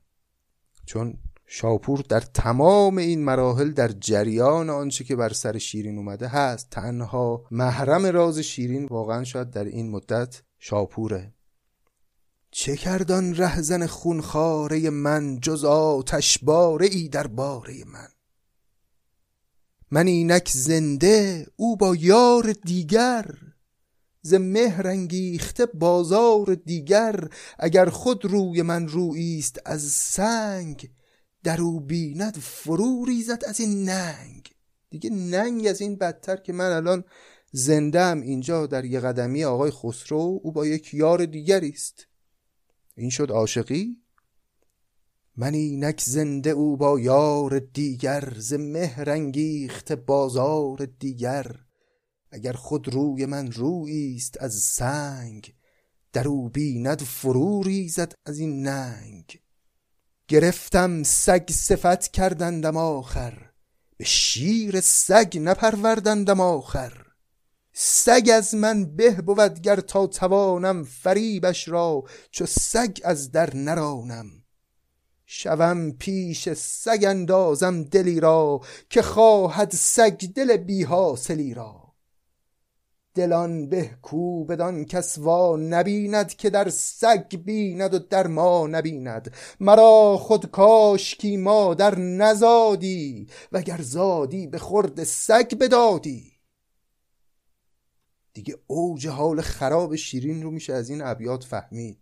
[0.86, 6.70] چون شاپور در تمام این مراحل در جریان آنچه که بر سر شیرین اومده هست.
[6.70, 11.34] تنها محرم راز شیرین واقعا شاید در این مدت شاپوره.
[12.52, 18.08] چه کردان رهزن خونخاره من جز آتش باره ای در باره من؟
[19.92, 23.26] من اینک زنده او با یار دیگر
[24.22, 30.90] ز مهر انگیخته بازار دیگر اگر خود روی من رویی است از سنگ
[31.44, 34.54] در او بیند فرو ریزد از این ننگ.
[34.90, 37.04] دیگه ننگ از این بدتر که من الان
[37.52, 42.08] زندم اینجا در یه قدمی آقای خسرو او با یک یار دیگری است
[42.96, 43.98] این شد عاشقی؟
[45.36, 51.67] من اینک زنده او با یار دیگر ز مهر انگیخته بازار دیگر.
[52.32, 55.54] اگر خود روی من رویی است از سنگ
[56.14, 59.40] در او بیند فرو ریزد از این ننگ.
[60.28, 63.52] گرفتم سگ صفت کردندم آخر
[63.98, 66.94] به شیر سگ نپروردندم آخر.
[67.74, 74.26] سگ از من به بود گر تا توانم فریبش را چو سگ از در نرانم.
[75.26, 81.87] شوم پیش سگ اندازم دلی را که خواهد سگ دل بی حاصلی را.
[83.18, 89.34] دلان به کو بدان کس وا نبیند که در سگ بیند و در ما نبیند.
[89.60, 96.32] مرا خود کاش کی مادر نزادی وگر زادی به خورد سگ بدادی.
[98.34, 101.98] دیگه اوج حال خراب شیرین رو میشه از این ابیات فهمید.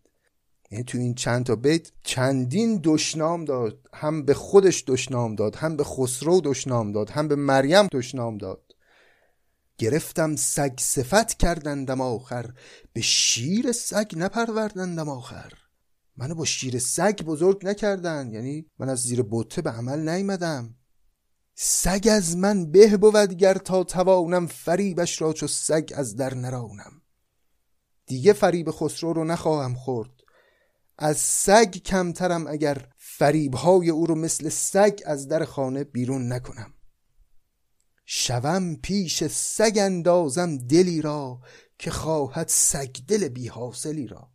[0.71, 5.77] یعنی تو این چند تا بیت چندین دشنام داد هم به خودش دشنام داد هم
[5.77, 8.64] به خسرو دشنام داد هم به مریم دشنام داد.
[9.77, 12.53] گرفتم سگ صفت کردندم آخر
[12.93, 15.53] به شیر سگ نپروردندم آخر.
[16.17, 20.75] منو با شیر سگ بزرگ نکردن یعنی من از زیر بوته به عمل نیمدم.
[21.55, 27.01] سگ از من به بود گر تا توانم فریبش را چو سگ از در نرانم.
[28.05, 30.11] دیگه فریب خسرو رو نخواهم خورد.
[30.97, 36.74] از سگ کمترم اگر فریبهای او رو مثل سگ از در خانه بیرون نکنم.
[38.05, 41.41] شوم پیش سگ اندازم دلی را
[41.79, 44.31] که خواهد سگ دل بی حاصلی را.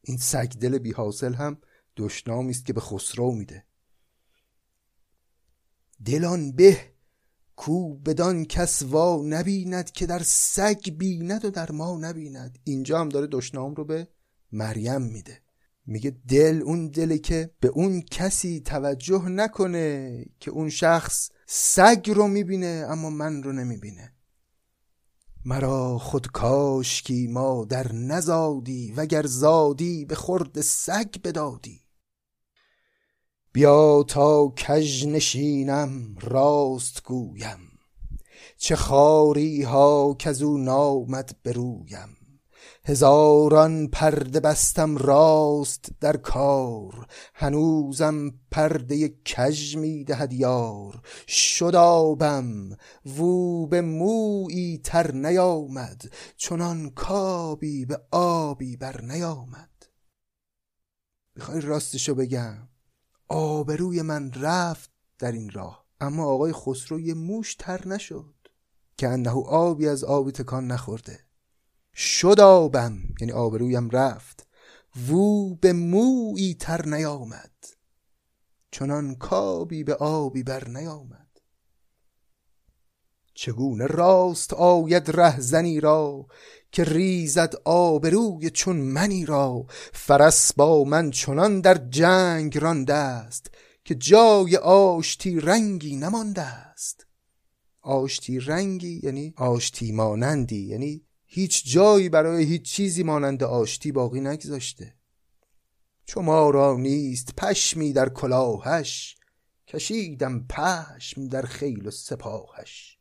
[0.00, 1.58] این سگ دل بی حاصل هم
[1.96, 3.64] دشنامی است که به خسرو میده.
[6.04, 6.90] دلان به
[7.56, 12.58] کو بدان کس وا نبیند که در سگ بیند و در ما نبیند.
[12.64, 14.08] اینجا هم داره دشنام رو به
[14.52, 15.42] مریم میده.
[15.90, 22.28] میگه دل اون دلی که به اون کسی توجه نکنه که اون شخص سگ رو
[22.28, 24.12] می‌بینه اما من رو نمی‌بینه.
[25.44, 31.80] مرا خود کاش کی مادر نزادی وگر زادی به خورد سگ بدادی.
[33.52, 37.78] بیا تا کژ نشینم راست گویم.
[38.56, 42.19] چه خاری ها که او نامد برویم.
[42.84, 47.06] هزاران پرده بستم راست در کار.
[47.34, 51.02] هنوزم پرده کژ می دهد یار.
[51.28, 52.76] شدابم
[53.06, 56.12] وو به مویی تر نیامد.
[56.36, 59.70] چنان کابی به آبی بر نیامد.
[61.36, 62.68] می‌خوای راستشو بگم؟
[63.28, 68.34] آبروی من رفت در این راه اما آقای خسرو یه موش تر نشد.
[68.96, 71.29] که انه آبی از آبی تکان نخورده.
[71.94, 74.46] شد آبم یعنی آبرویم رفت.
[75.08, 77.50] وو به مویی تر نیامد.
[78.70, 81.20] چنان کابی به آبی بر نیامد.
[83.34, 86.26] چگونه راست آید ره زنی را
[86.72, 93.50] که ریزد آبروی چون منی را؟ فرس با من چنان در جنگ رانده است
[93.84, 97.06] که جای آشتی رنگی نمانده است.
[97.82, 104.94] آشتی رنگی یعنی آشتی مانندی یعنی هیچ جایی برای هیچ چیزی مانند آشتی باقی نگذاشته.
[106.04, 109.16] چو را نیست پشمی در کلاهش
[109.66, 112.98] کشیدم پشم در خیل و سپاهش.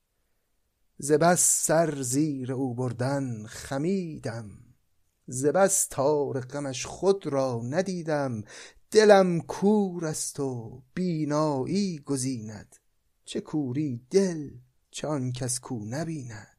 [0.98, 4.50] زبس سر زیر او بردن خمیدم
[5.28, 8.44] زبس تار غمش خود را ندیدم.
[8.92, 12.76] دلم کور است و بینایی گزیند.
[13.26, 14.50] چه کوری دل
[14.92, 16.59] چه کس کو نبیند.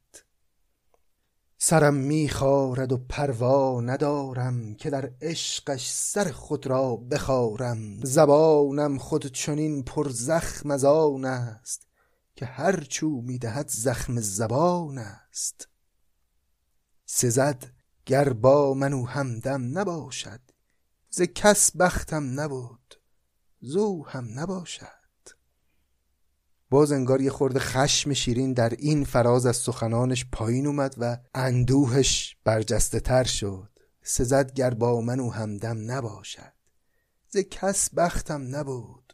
[1.62, 8.04] سرم میخارد و پروا ندارم که در عشقش سر خود را بخارم.
[8.04, 11.86] زبانم خود چنین پر زخم از آن است
[12.34, 15.68] که هر چو می‌دهد زخم زبان است.
[17.06, 17.72] سزد
[18.06, 20.40] گر با منو همدم نباشد
[21.10, 22.94] ز کس بختم نبود
[23.60, 24.99] زو هم نباشد.
[26.70, 32.36] باز انگار یه خورده خشم شیرین در این فراز از سخنانش پایین اومد و اندوهش
[32.44, 33.70] برجسته تر شد.
[34.02, 36.52] سزد گر با من و همدم نباشد.
[37.28, 39.12] ز کس بختم نبود.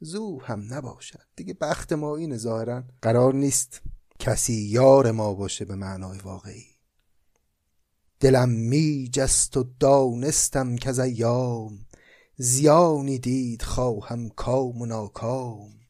[0.00, 1.26] زو هم نباشد.
[1.36, 2.84] دیگه بخت ما اینه ظاهرا.
[3.02, 3.80] قرار نیست
[4.18, 6.66] کسی یار ما باشه به معنای واقعی.
[8.20, 11.86] دلم می جست و دانستم که از ایام
[12.36, 15.83] زیانی دید خواهم کام و ناکام.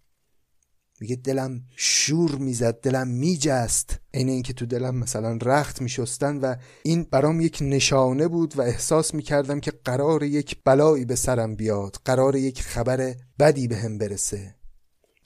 [1.00, 3.98] میگه دلم شور می‌زد دلم میجست.
[4.14, 9.14] عین اینکه تو دلم مثلا رخت میشستن و این برام یک نشانه بود و احساس
[9.14, 14.54] می‌کردم که قرار یک بلایی به سرم بیاد قرار یک خبر بدی به هم برسه.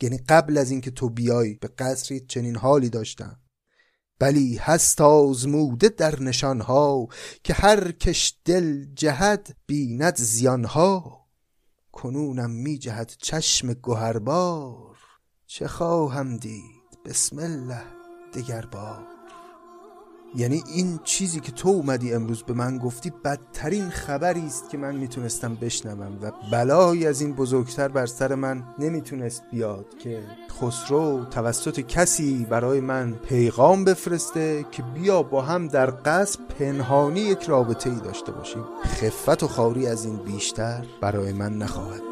[0.02, 3.40] یعنی قبل از اینکه تو بیای به قصری چنین حالی داشتم.
[4.18, 7.08] بلی هست آزموده در نشانها
[7.44, 11.26] که هر کش دل جهد بیند زیانها.
[11.92, 14.87] کنونم می جهد چشم گهربار
[15.50, 16.62] چه خواهم دید؟
[17.04, 17.82] بسم الله
[18.34, 18.98] دگر بار.
[20.34, 24.96] یعنی این چیزی که تو اومدی امروز به من گفتی بدترین خبری است که من
[24.96, 30.22] می‌تونستم بشنوم و بلایی از این بزرگتر بر سر من نمی‌تونست بیاد که
[30.60, 37.42] خسرو توسط کسی برای من پیغام بفرسته که بیا با هم در قصد پنهانی یک
[37.42, 38.64] رابطه ای داشته باشیم.
[38.84, 42.07] خفت و خاری از این بیشتر برای من نخواهد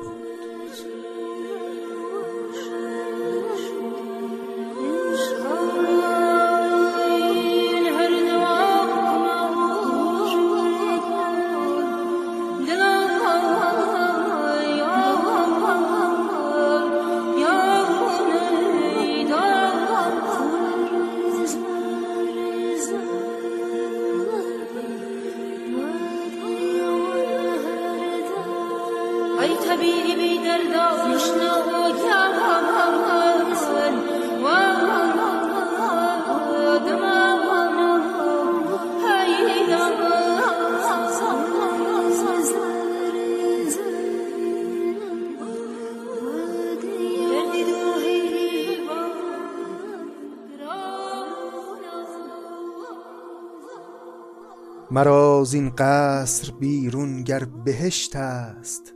[54.96, 58.92] مرا این قصر بیرون گر بهشت است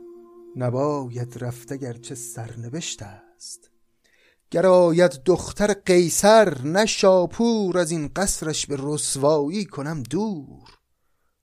[0.55, 3.69] نباید رفت چه سرنوشت است.
[4.51, 10.69] گر آید دختر قیصر نه شاپور از این قصرش به رسوایی کنم دور.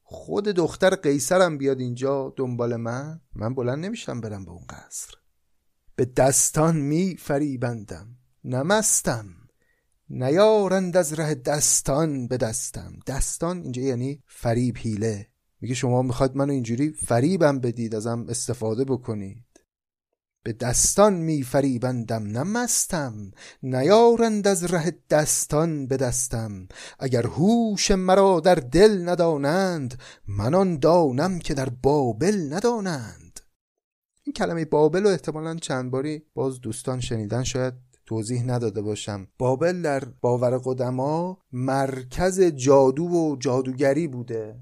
[0.03, 5.15] خود دختر قیصرم بیاد اینجا دنبال من من بلند نمیشم برم به اون قصر.
[5.97, 8.07] به دستان می فریبندم
[8.45, 9.27] نمستم
[10.11, 12.93] نیارند از ره دستان به دستم.
[13.07, 15.29] دستان اینجا یعنی فریب هیله
[15.61, 19.45] میگه شما می‌خواد منو اینجوری فریبم بدید ازم استفاده بکنید.
[20.43, 23.31] به دستان می فریبندم نمستم
[23.63, 26.69] نیارند از ره دستان به دستم.
[26.99, 33.41] اگر هوش مرا در دل ندانند من دانم که در بابل ندانند.
[34.23, 39.29] این کلمه بابل رو احتمالا چند باری باز دوستان شنیدن شاید توضیح نداده باشم.
[39.39, 44.57] بابل در باور قدما مرکز جادو و جادوگری بوده.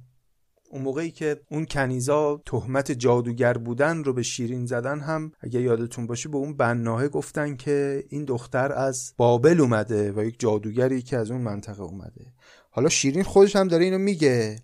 [0.70, 6.06] اون موقعی که اون کنیزا تهمت جادوگر بودن رو به شیرین زدن هم اگه یادتون
[6.06, 11.16] باشه به اون بناهه گفتن که این دختر از بابل اومده و یک جادوگری که
[11.16, 12.32] از اون منطقه اومده.
[12.70, 14.58] حالا شیرین خودش هم داره اینو میگه.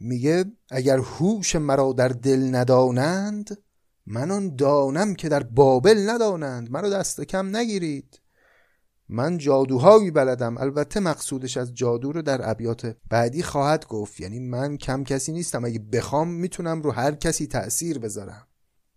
[0.00, 3.58] میگه اگر هوش مرا در دل ندانند
[4.06, 6.70] من آن دانم که در بابل ندانند.
[6.70, 8.23] مرا دست کم نگیرید.
[9.14, 10.58] من جادوهایی بلدم.
[10.58, 14.20] البته مقصودش از جادو رو در ابیات بعدی خواهد گفت.
[14.20, 15.64] یعنی من کم کسی نیستم.
[15.64, 18.46] اگه بخوام می‌تونم رو هر کسی تأثیر بذارم.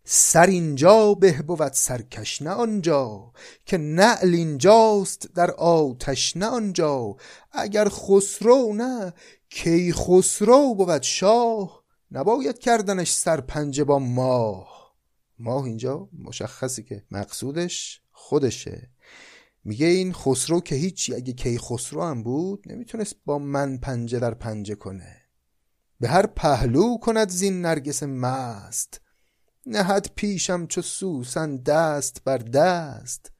[0.03, 3.31] سر اینجا به بود سرکش نه آنجا
[3.65, 7.15] که نعل اینجاست در آتش نه آنجا.
[7.51, 9.13] اگر خسرو نه
[9.49, 14.95] کی خسرو بود شاه؟ نباید کردنش سرپنجه با ماه.
[15.39, 18.89] ماه اینجا مشخصی که مقصودش خودشه.
[19.67, 24.33] میگه این خسرو که هیچی اگه کی خسرو هم بود نمی‌تونست با من پنجه در
[24.33, 25.15] پنجه کنه.
[25.99, 29.01] به هر پهلو کند زین نرگس مست.
[29.65, 33.31] نهد پیشم چو سوسن دست بر دست.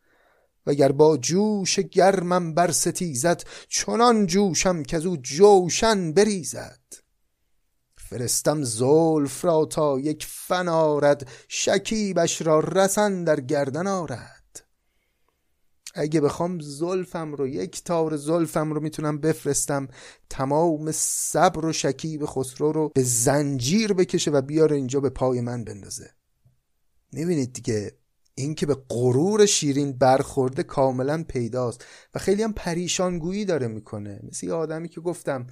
[0.65, 6.79] وگر با جوش گرمم بر ستیزد چنان جوشم که از او جوشن بریزد.
[7.97, 14.36] فرستم زلف را تا یک فن آرد شکیبش را رسن در گردن آرد.
[15.95, 19.87] اگه بخوام زلفم رو یک تار زلفم رو می‌تونم بفرستم
[20.29, 25.63] تمام صبر و شکیب خسرو رو به زنجیر بکشه و بیاره اینجا به پای من
[25.63, 26.09] بندازه.
[27.11, 27.91] می‌بینید دیگه
[28.35, 31.85] این که به غرور شیرین برخورده کاملا پیداست
[32.15, 34.19] و خیلی هم پریشانگویی داره می‌کنه.
[34.23, 35.47] مثل یه آدمی که گفتم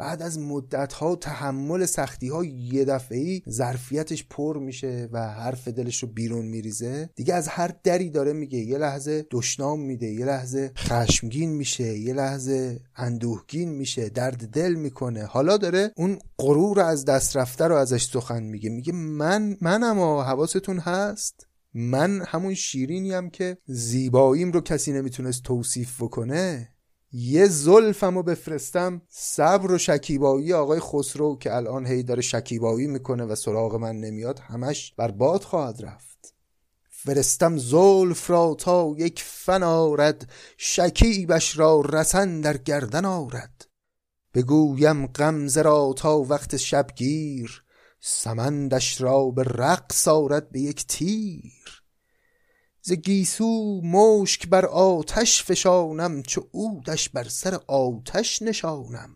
[0.00, 6.02] بعد از مدت ها تحمل سختی ها یه دفعه ظرفیتش پر میشه و حرف دلش
[6.02, 7.10] رو بیرون میریزه.
[7.16, 8.58] دیگه از هر دری داره میگه.
[8.58, 15.24] یه لحظه دشنام میده یه لحظه خشمگین میشه یه لحظه اندوهگین میشه درد دل می‌کنه.
[15.24, 18.70] حالا داره اون غرور از دست رفته رو ازش سخن میگه.
[18.70, 21.46] میگه من منم و حواستون هست.
[21.74, 26.68] من همون شیرینیم که زیباییم رو کسی نمی‌تونست توصیف بکنه.
[27.12, 33.24] یه زلفم رو بفرستم صبر و شکیبایی آقای خسرو که الان هی داره شکیبایی می‌کنه
[33.24, 36.34] و سراغ من نمیاد همش بر باد خواهد رفت.
[36.90, 43.66] فرستم زلف را تا یک فن آرد شکیبش را رسن در گردن آرد.
[44.34, 47.64] بگویم غمزه را تا وقت شبگیر
[48.00, 51.79] سمندش را به رقص آرد به یک تیر.
[52.82, 59.10] ز گیسو مشک بر آتش فشانم چو اودش بر سر آتش نشانم.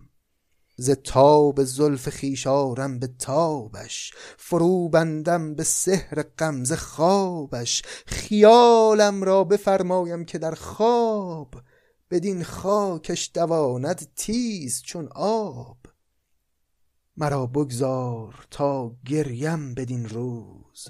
[0.76, 7.82] ز تاب زلف خویشارم به تابش فرو بندم به سحر غمزه خوابش.
[8.06, 11.54] خیالم را بفرمایم که در خواب
[12.10, 15.78] بدین خاکش دواند تیز چون آب.
[17.16, 20.88] مرا بگذار تا گریم بدین روز.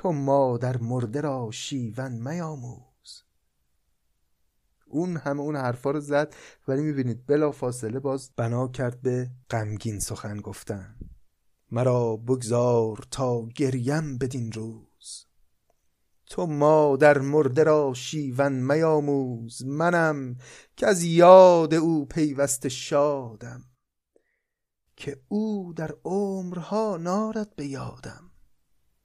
[0.00, 3.24] تو مادر مرده را شیون میاموز.
[4.86, 6.34] اون همه اون حرفا رو زد
[6.68, 10.96] ولی می‌بینید بلا فاصله باز بنا کرد به غمگین سخن گفتن.
[11.70, 15.26] مرا بگذار تا گریم بدین روز.
[16.26, 19.64] تو مادر مرده را شیون میاموز.
[19.64, 20.36] منم
[20.76, 23.64] که از یاد او پیوست شادم.
[24.96, 28.29] که او در عمرها نارد به یادم.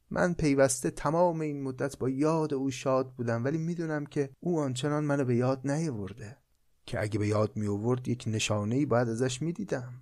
[0.09, 5.03] من پیوسته تمام این مدت با یاد او شاد بودم ولی می‌دونم که او آنچنان
[5.03, 6.37] منو به یاد نیاورده
[6.85, 9.93] که اگه به یاد می آورد یک نشانه ای باید ازش می‌دیدم.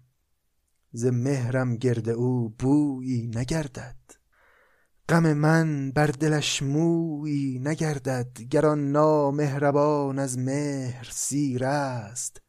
[0.92, 3.98] ز مهرم گرد او بویی نگردد.
[5.10, 12.42] غم من بر دلش مویی نگردد گران نامهربان از مهر سیر است.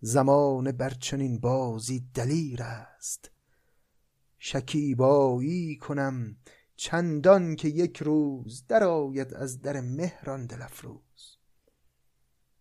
[0.00, 3.30] زمان بر چنین بازی دلیر است.
[4.38, 6.36] شکیبایی کنم
[6.76, 11.36] چندان که یک روز درآید از در مهران دل افروز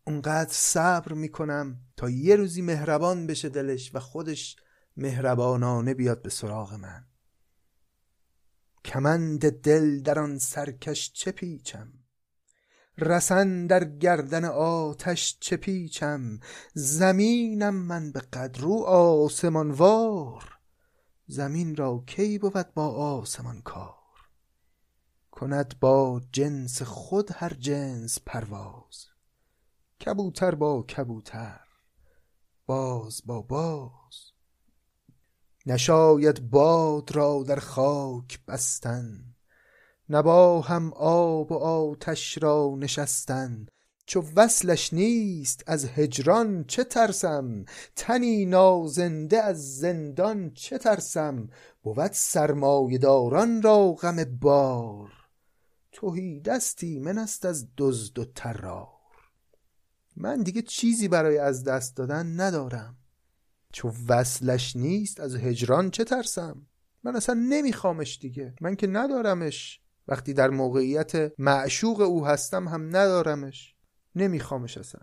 [0.08, 4.56] اونقدر صبر می‌کنم تا یه روزی مهربان بشه دلش و خودش
[4.98, 7.06] مهربانانه بیاد به سراغ من.
[8.86, 11.94] کمند دل در آن سرکش چه پیچم؟
[12.98, 16.40] رسن در گردن آتش چه پیچم؟
[16.74, 20.60] زمینم من به قدرو آسمانوار.
[21.28, 24.05] زمین را کی بود با آسمان کار؟
[25.36, 29.06] کند با جنس خود هر جنس پرواز.
[30.06, 31.60] کبوتر با کبوتر
[32.66, 34.32] باز با باز.
[35.66, 39.36] نشاید باد را در خاک بستن
[40.10, 43.66] نبا هم آب و آتش را نشستن.
[44.06, 47.66] چو وصلش نیست از هجران چه ترسم؟
[47.96, 51.50] تنی نازنده از زندان چه ترسم؟
[51.84, 55.15] بود سرمایه داران را غم بار.
[55.96, 58.90] تهی دستی من است از دزد و طرار.
[60.16, 62.98] من دیگه چیزی برای از دست دادن ندارم.
[63.74, 66.68] چو وصلش نیست از هجران چه ترسم؟
[67.04, 68.56] من اصلا نمیخوامش دیگه.
[68.62, 69.82] من که ندارمش.
[70.08, 73.76] وقتی در موقعیت معشوق او هستم هم ندارمش.
[74.16, 75.02] نمیخوامش اصلا.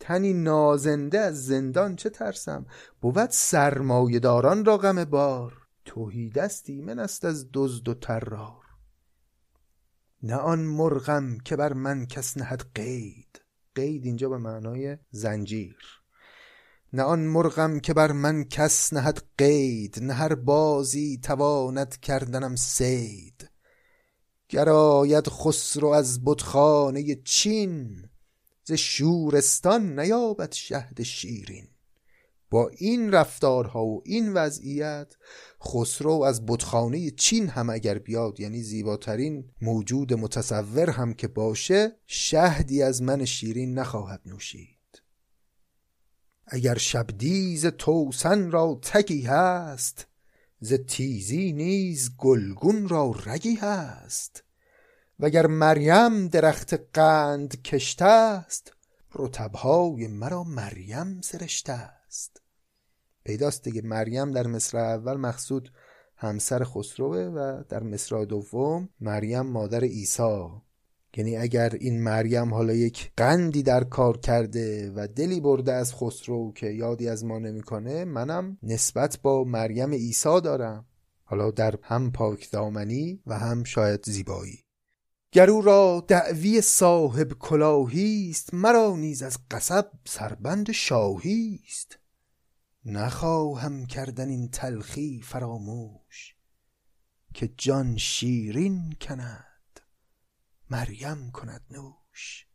[0.00, 2.66] تنی نازنده از زندان چه ترسم؟
[3.00, 5.66] بود سرمایه داران را غم بار.
[5.84, 8.67] توهی دستی من است از دزد و طرار.
[10.22, 13.40] نه آن مرغم که بر من کس نهد قید.
[13.74, 15.76] قید اینجا به معنای زنجیر.
[16.92, 19.98] نه آن مرغم که بر من کس نهد قید.
[20.02, 23.50] نه هر بازی تواند کردنم سید
[24.48, 28.08] گراید خسرو از بتخانه چین
[28.64, 31.68] ز شورستان نیابد شهد شیرین.
[32.50, 35.14] با این رفتارها و این وضعیت
[35.62, 42.82] خسرو از بتخانه چین هم اگر بیاد یعنی زیباترین موجود متصور هم که باشه شهدی
[42.82, 45.02] از من شیرین نخواهد نوشید.
[46.46, 50.06] اگر شبدیز توسن را تگی هست
[50.60, 54.44] ز تیزی نیز گلگون را رگی هست.
[55.20, 58.72] وگر مریم درخت قند کشته است
[59.14, 62.42] رتبهای مرا مریم سرشته است.
[63.24, 63.82] پیداست دیگه.
[63.82, 65.72] مریم در مصر اول مقصود
[66.16, 70.48] همسر خسروه و در مصر دوم مریم مادر عیسی.
[71.16, 76.52] یعنی اگر این مریم حالا یک قندی در کار کرده و دلی برده از خسرو
[76.52, 80.86] که یادی از ما نمی‌کنه منم نسبت با مریم عیسی دارم.
[81.24, 84.67] حالا در هم پاک دامنی و هم شاید زیبایی.
[85.32, 91.98] گرو را دعوی صاحب کلاهی است مرا نیز از قصب سربند شاهی است.
[92.84, 96.34] نخواهم کردن این تلخی فراموش
[97.34, 99.80] که جان شیرین کند
[100.70, 102.46] مریم کند نوش.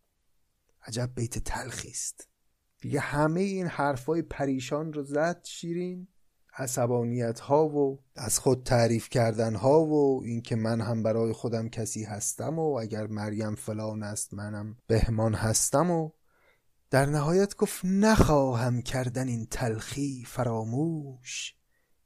[0.87, 2.27] عجب بیت تلخی است.
[2.81, 6.07] دیگه همه این حرفای پریشان رو زد شیرین.
[6.57, 12.03] عصبانیت ها و از خود تعریف کردن ها و اینکه من هم برای خودم کسی
[12.03, 16.09] هستم و اگر مریم فلان است منم بهمان هستم و
[16.89, 21.55] در نهایت گفت نخواهم کردن این تلخی فراموش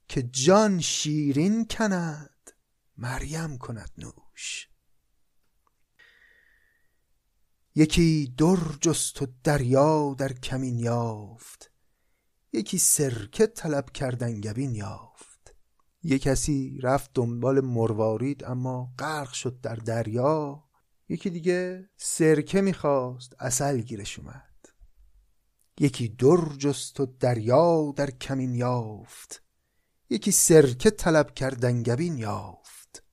[0.07, 2.51] که جان شیرین کند
[2.97, 4.69] مریم کند نوش.
[7.75, 11.71] یکی در جست و دریا در کمین یافت.
[12.57, 15.55] یکی سرکه طلب کردن گبین یافت.
[16.03, 20.63] یک کسی رفت دنبال مروارید اما غرق شد در دریا.
[21.09, 24.65] یکی دیگه سرکه می‌خواست اصل گیرش اومد.
[25.79, 29.43] یکی در جست و دریا در کمین یافت.
[30.09, 33.03] یکی سرکه طلب کردن گبین یافت.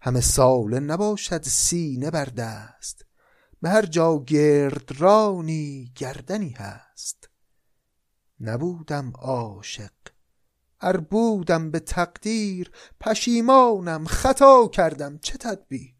[0.00, 3.04] همه ساله نباشد سینه بر دست.
[3.62, 7.29] به هر جا گردرانی گردنی هست.
[8.40, 9.90] نبودم عاشق.
[10.80, 12.70] ار بودم به تقدیر
[13.00, 15.94] پشیمانم خطا کردم چه تدبیر؟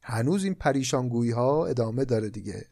[0.00, 2.66] هنوز این پریشانگویی ها ادامه داره دیگه.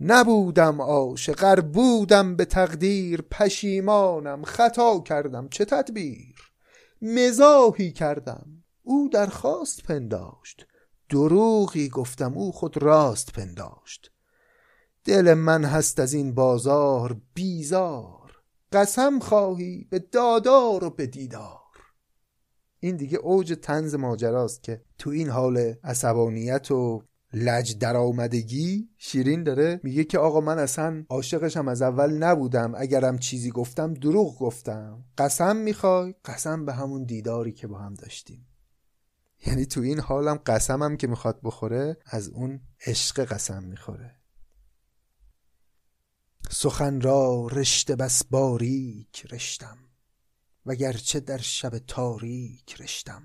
[0.00, 6.52] نبودم عاشق ار بودم به تقدیر پشیمانم خطا کردم چه تدبیر؟
[7.02, 10.66] مزاحی کردم او درخواست پنداشت.
[11.08, 14.10] دروغی گفتم او خود راست پنداشت.
[15.08, 18.42] دل من هست از این بازار بیزار
[18.72, 21.58] قسم خواهی به دادار و به دیدار.
[22.80, 27.02] این دیگه اوج تنز ماجراست که تو این حال عصبانیت و
[27.32, 29.80] لج درآمدگی شیرین داره.
[29.82, 35.04] میگه که آقا من اصلا عاشقشم از اول نبودم اگرم چیزی گفتم دروغ گفتم.
[35.18, 38.46] قسم می‌خوای؟ قسم به همون دیداری که با هم داشتیم.
[39.46, 44.17] یعنی تو این حالم قسمم که می‌خواد بخوره از اون عشق قسم می‌خوره.
[46.50, 49.78] سخن را رشته بس باریک رشتم
[50.66, 53.22] وگرچه در شب تاریک رشتم.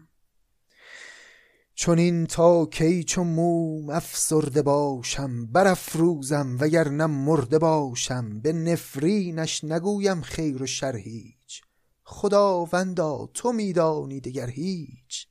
[1.75, 8.39] چون این تا کی چون موم افسرده باشم برافروزم وگرنه مرده باشم.
[8.39, 11.61] به نفرینش نگویم خیر و شر هیچ.
[12.03, 15.27] خداوندا تو میدانی دگر هیچ.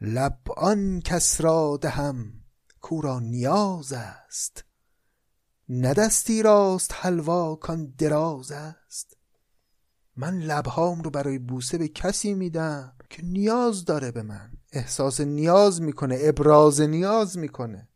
[0.00, 2.32] لب آن کس را دهم
[2.80, 4.67] کورا نیاز است.
[5.70, 9.16] ندستی راست حلوا کان دراز است.
[10.16, 14.52] من لبهام رو برای بوسه به کسی میدم که نیاز داره به من.
[14.72, 17.88] احساس نیاز می‌کنه ابراز نیاز می‌کنه.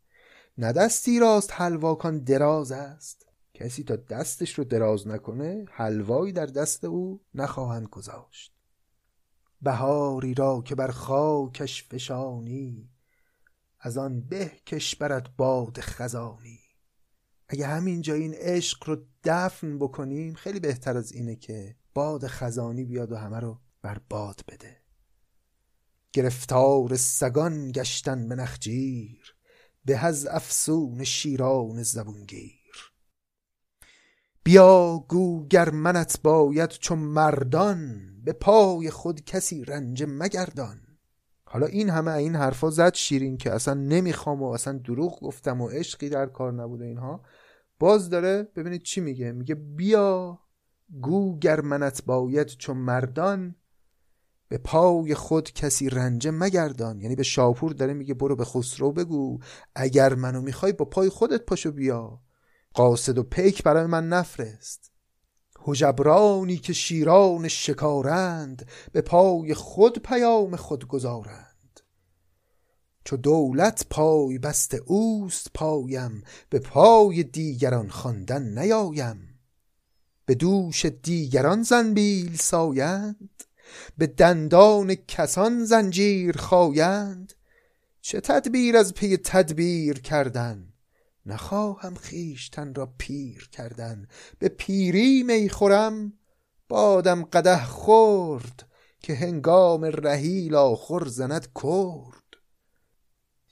[0.57, 3.25] ندستی راست حلوا کان دراز است.
[3.53, 8.53] کسی تا دستش رو دراز نکنه حلوایی در دست او نخواهند گذاشت.
[9.61, 12.89] بهاری را که بر خاکش فشانی
[13.79, 16.62] از آن به کش برد باد خزانی.
[17.47, 23.11] اگه همینجا این عشق رو دفن بکنیم خیلی بهتر از اینه که باد خزانی بیاد
[23.11, 24.77] و همه رو بر باد بده.
[26.13, 29.35] گرفتار سگان گشتن به نخجیر
[29.85, 32.63] به از افسون شیران زبونگیر
[34.43, 40.82] بیا گو گر منت باید چون مردان به پای خود کسی رنج مگردان.
[41.53, 45.69] حالا این همه این حرفا زد شیرین که اصلا نمی‌خوام و اصلا دروغ گفتم و
[45.69, 47.21] عشقی در کار نبوده اینها.
[47.79, 50.39] باز داره ببینید چی میگه؟ میگه بیا
[51.01, 53.55] گو گر منت باید چون مردان
[54.47, 56.99] به پای خود کسی رنجه مگردان.
[56.99, 59.39] یعنی به شاپور داره میگه برو به خسرو بگو
[59.75, 62.21] اگر منو می‌خوای با پای خودت پاشو بیا.
[62.73, 64.92] قاصد و پیک برای من نفرست.
[65.67, 71.53] هجبرانی که شیران شکارند به پای خود پیام خود گذارند
[73.05, 79.39] چو دولت پای بست اوست پایم به پای دیگران خواندن نیایم.
[80.25, 83.43] به دوش دیگران زنبیل سایند
[83.97, 87.33] به دندان کسان زنجیر خایند.
[88.01, 90.72] چه تدبیر از پی تدبیر کردن؟
[91.25, 94.07] نخواهم خیشتن را پیر کردن.
[94.39, 96.13] به پیری می خورم.
[96.69, 98.67] بادم قده خورد
[98.99, 102.23] که هنگام رحیل آخر زند کرد.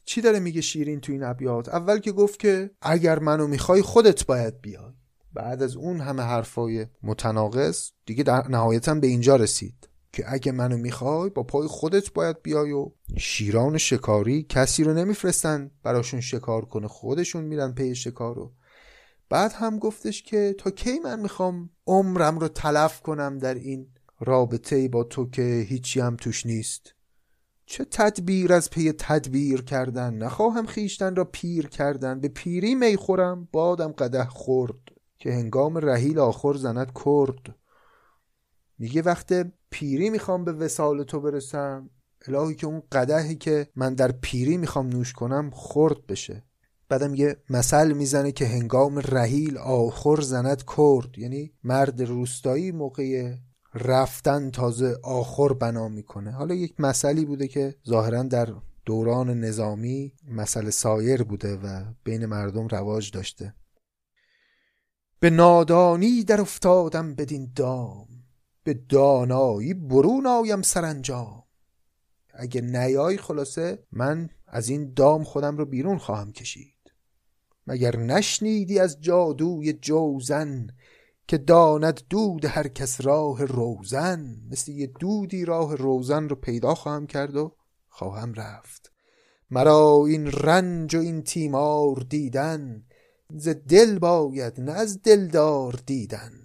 [0.05, 4.25] چی داره میگه شیرین تو این ابیات؟ اول که گفت که اگر منو می‌خوای خودت
[4.25, 4.93] باید بیای.
[5.33, 9.90] بعد از اون همه حرفای متناقض دیگه در نهایتا به اینجا رسید.
[10.13, 15.71] که اگه منو می‌خوای با پای خودت باید بیای و شیران شکاری کسی رو نمیفرستن
[15.83, 18.53] براشون شکار کنه خودشون میرن پی شکار رو.
[19.29, 23.87] بعد هم گفتش که تا کی من می‌خوام عمرم رو تلف کنم در این
[24.19, 26.95] رابطه با تو که هیچی هم توش نیست.
[27.65, 32.19] چه تدبیر از پی تدبیر کردن؟ نخواهم خیشتن را پیر کردن.
[32.19, 34.79] به پیری می‌خورم بادم قده خورد
[35.19, 37.55] که هنگام رحیل آخر زند کرد.
[38.77, 41.89] میگه وقت پیری می‌خوام به وسال تو برسم؟
[42.27, 46.43] الهی که اون قدهی که من در پیری می‌خوام نوش کنم خرد بشه.
[46.89, 51.17] بعدم یه مثل می‌زنه که هنگام رحیل آخر زند کرد.
[51.17, 53.35] یعنی مرد روستایی موقع
[53.73, 56.31] رفتن تازه آخر بنا می‌کنه.
[56.31, 58.49] حالا یک مسئله بوده که ظاهرا در
[58.85, 63.53] دوران نظامی مسئله سایر بوده و بین مردم رواج داشته.
[65.19, 68.07] به نادانی در افتادم بدین دام.
[68.63, 71.43] به دانایی برون آیم سرانجام.
[72.33, 76.93] اگه نیای خلاصه من از این دام خودم رو بیرون خواهم کشید.
[77.67, 80.67] مگر نشنیدی از جادوی جوزن
[81.27, 87.07] که داند دود هر کس راه روزن؟ مثل یه دودی راه روزن رو پیدا خواهم
[87.07, 87.55] کرد و
[87.89, 88.91] خواهم رفت.
[89.51, 92.83] مرا این رنج و این تیمار دیدن
[93.35, 96.40] ز دل باید نه از دلدار دیدن.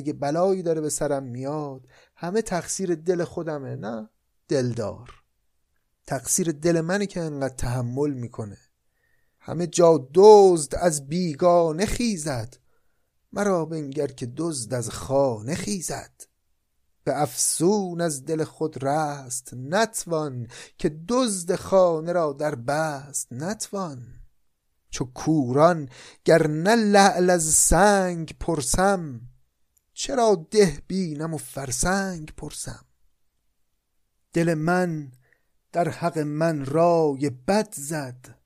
[0.00, 1.86] اگه بلایی داره به سرم میاد
[2.16, 4.08] همه تقصیر دل خودمه نه؟
[4.48, 5.10] دلدار.
[6.06, 8.58] تقصیر دل منی که انقدر تحمل می‌کنه.
[9.40, 12.56] همه جا دزد از بیگانه خیزد.
[13.32, 16.12] مرا بنگر که دزد از خانه خیزد.
[17.04, 20.48] به افسون از دل خود رست نتوان
[20.78, 24.06] که دزد خانه را در بست نتوان.
[24.90, 25.88] چو کوران
[26.24, 29.20] گر نه لعل از سنگ پرسم
[30.02, 32.84] چرا ده بینم و فرسنگ پرسم؟
[34.32, 35.12] دل من
[35.72, 38.38] در حق من رای بد زد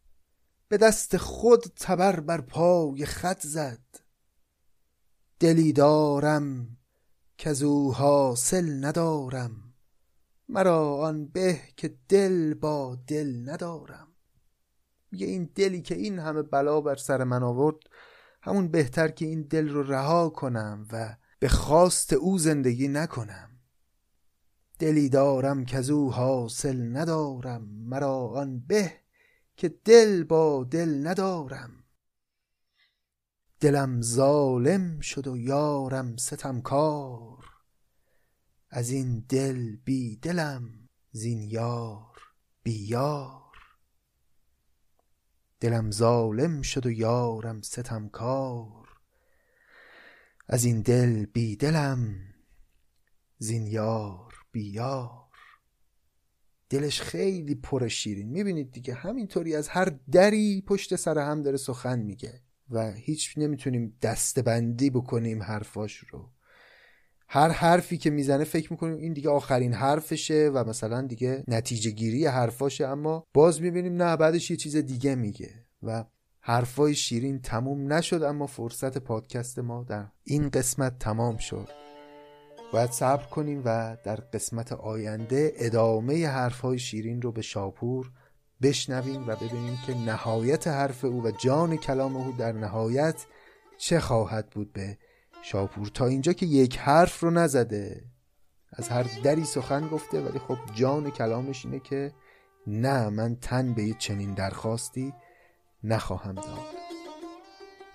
[0.68, 3.80] به دست خود تبر بر پای خط زد.
[5.40, 6.76] دلی دارم
[7.38, 9.74] که او حاصل ندارم
[10.48, 14.08] مرا آن به که دل با دل ندارم.
[15.10, 17.76] میگه این دلی که این همه بلا بر سر من آورد
[18.42, 23.50] همون بهتر که این دل رو رها کنم و به خواست او زندگی نکنم.
[24.78, 28.92] دلی دارم که او حاصل ندارم مرا آن به
[29.56, 31.84] که دل با دل ندارم.
[33.60, 37.44] دلم ظالم شد و یارم ستمکار
[38.70, 42.18] از این دل بی دلم زین یار
[42.62, 43.56] بیار
[45.60, 48.83] دلم ظالم شد و یارم ستمکار
[50.46, 52.14] از این دل بی دلم
[53.38, 55.10] زین یار بیار.
[56.70, 58.28] دلش خیلی پر شیرین.
[58.28, 62.40] می‌بینید دیگه همینطوری از هر دری پشت سر هم داره سخن میگه
[62.70, 66.30] و هیچ نمی‌تونیم دستبندی بکنیم حرفاش رو.
[67.28, 72.26] هر حرفی که می‌زنه فکر می‌کنیم این دیگه آخرین حرفشه و مثلا دیگه نتیجه گیری
[72.26, 76.04] حرفاشه اما باز می‌بینیم نه بعدش یه چیز دیگه میگه و
[76.46, 81.68] حرفای شیرین تموم نشد اما فرصت پادکست ما در این قسمت تمام شد.
[82.72, 88.10] باید صبر کنیم و در قسمت آینده ادامه حرفهای شیرین رو به شاپور
[88.62, 93.26] بشنویم و ببینیم که نهایت حرف او و جان کلام او در نهایت
[93.78, 94.98] چه خواهد بود به
[95.42, 95.86] شاپور.
[95.86, 98.04] تا اینجا که یک حرف رو نزده.
[98.72, 102.12] از هر دری سخن گفته ولی خب جان کلامش اینه که
[102.66, 105.14] نه من تن به چنین درخواستی
[105.84, 106.84] نخواهم داد.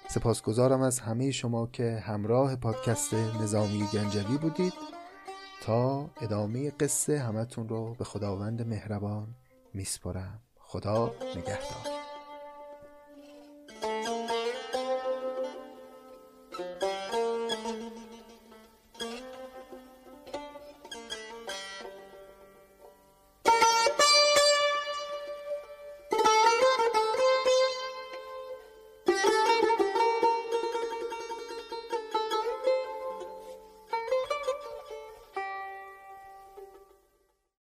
[0.07, 4.73] سپاسگزارم از همه شما که همراه پادکست نظامی گنجوی بودید.
[5.61, 9.35] تا ادامه قصه همتون رو به خداوند مهربان
[9.73, 11.98] میسپرم خدا نگهدار.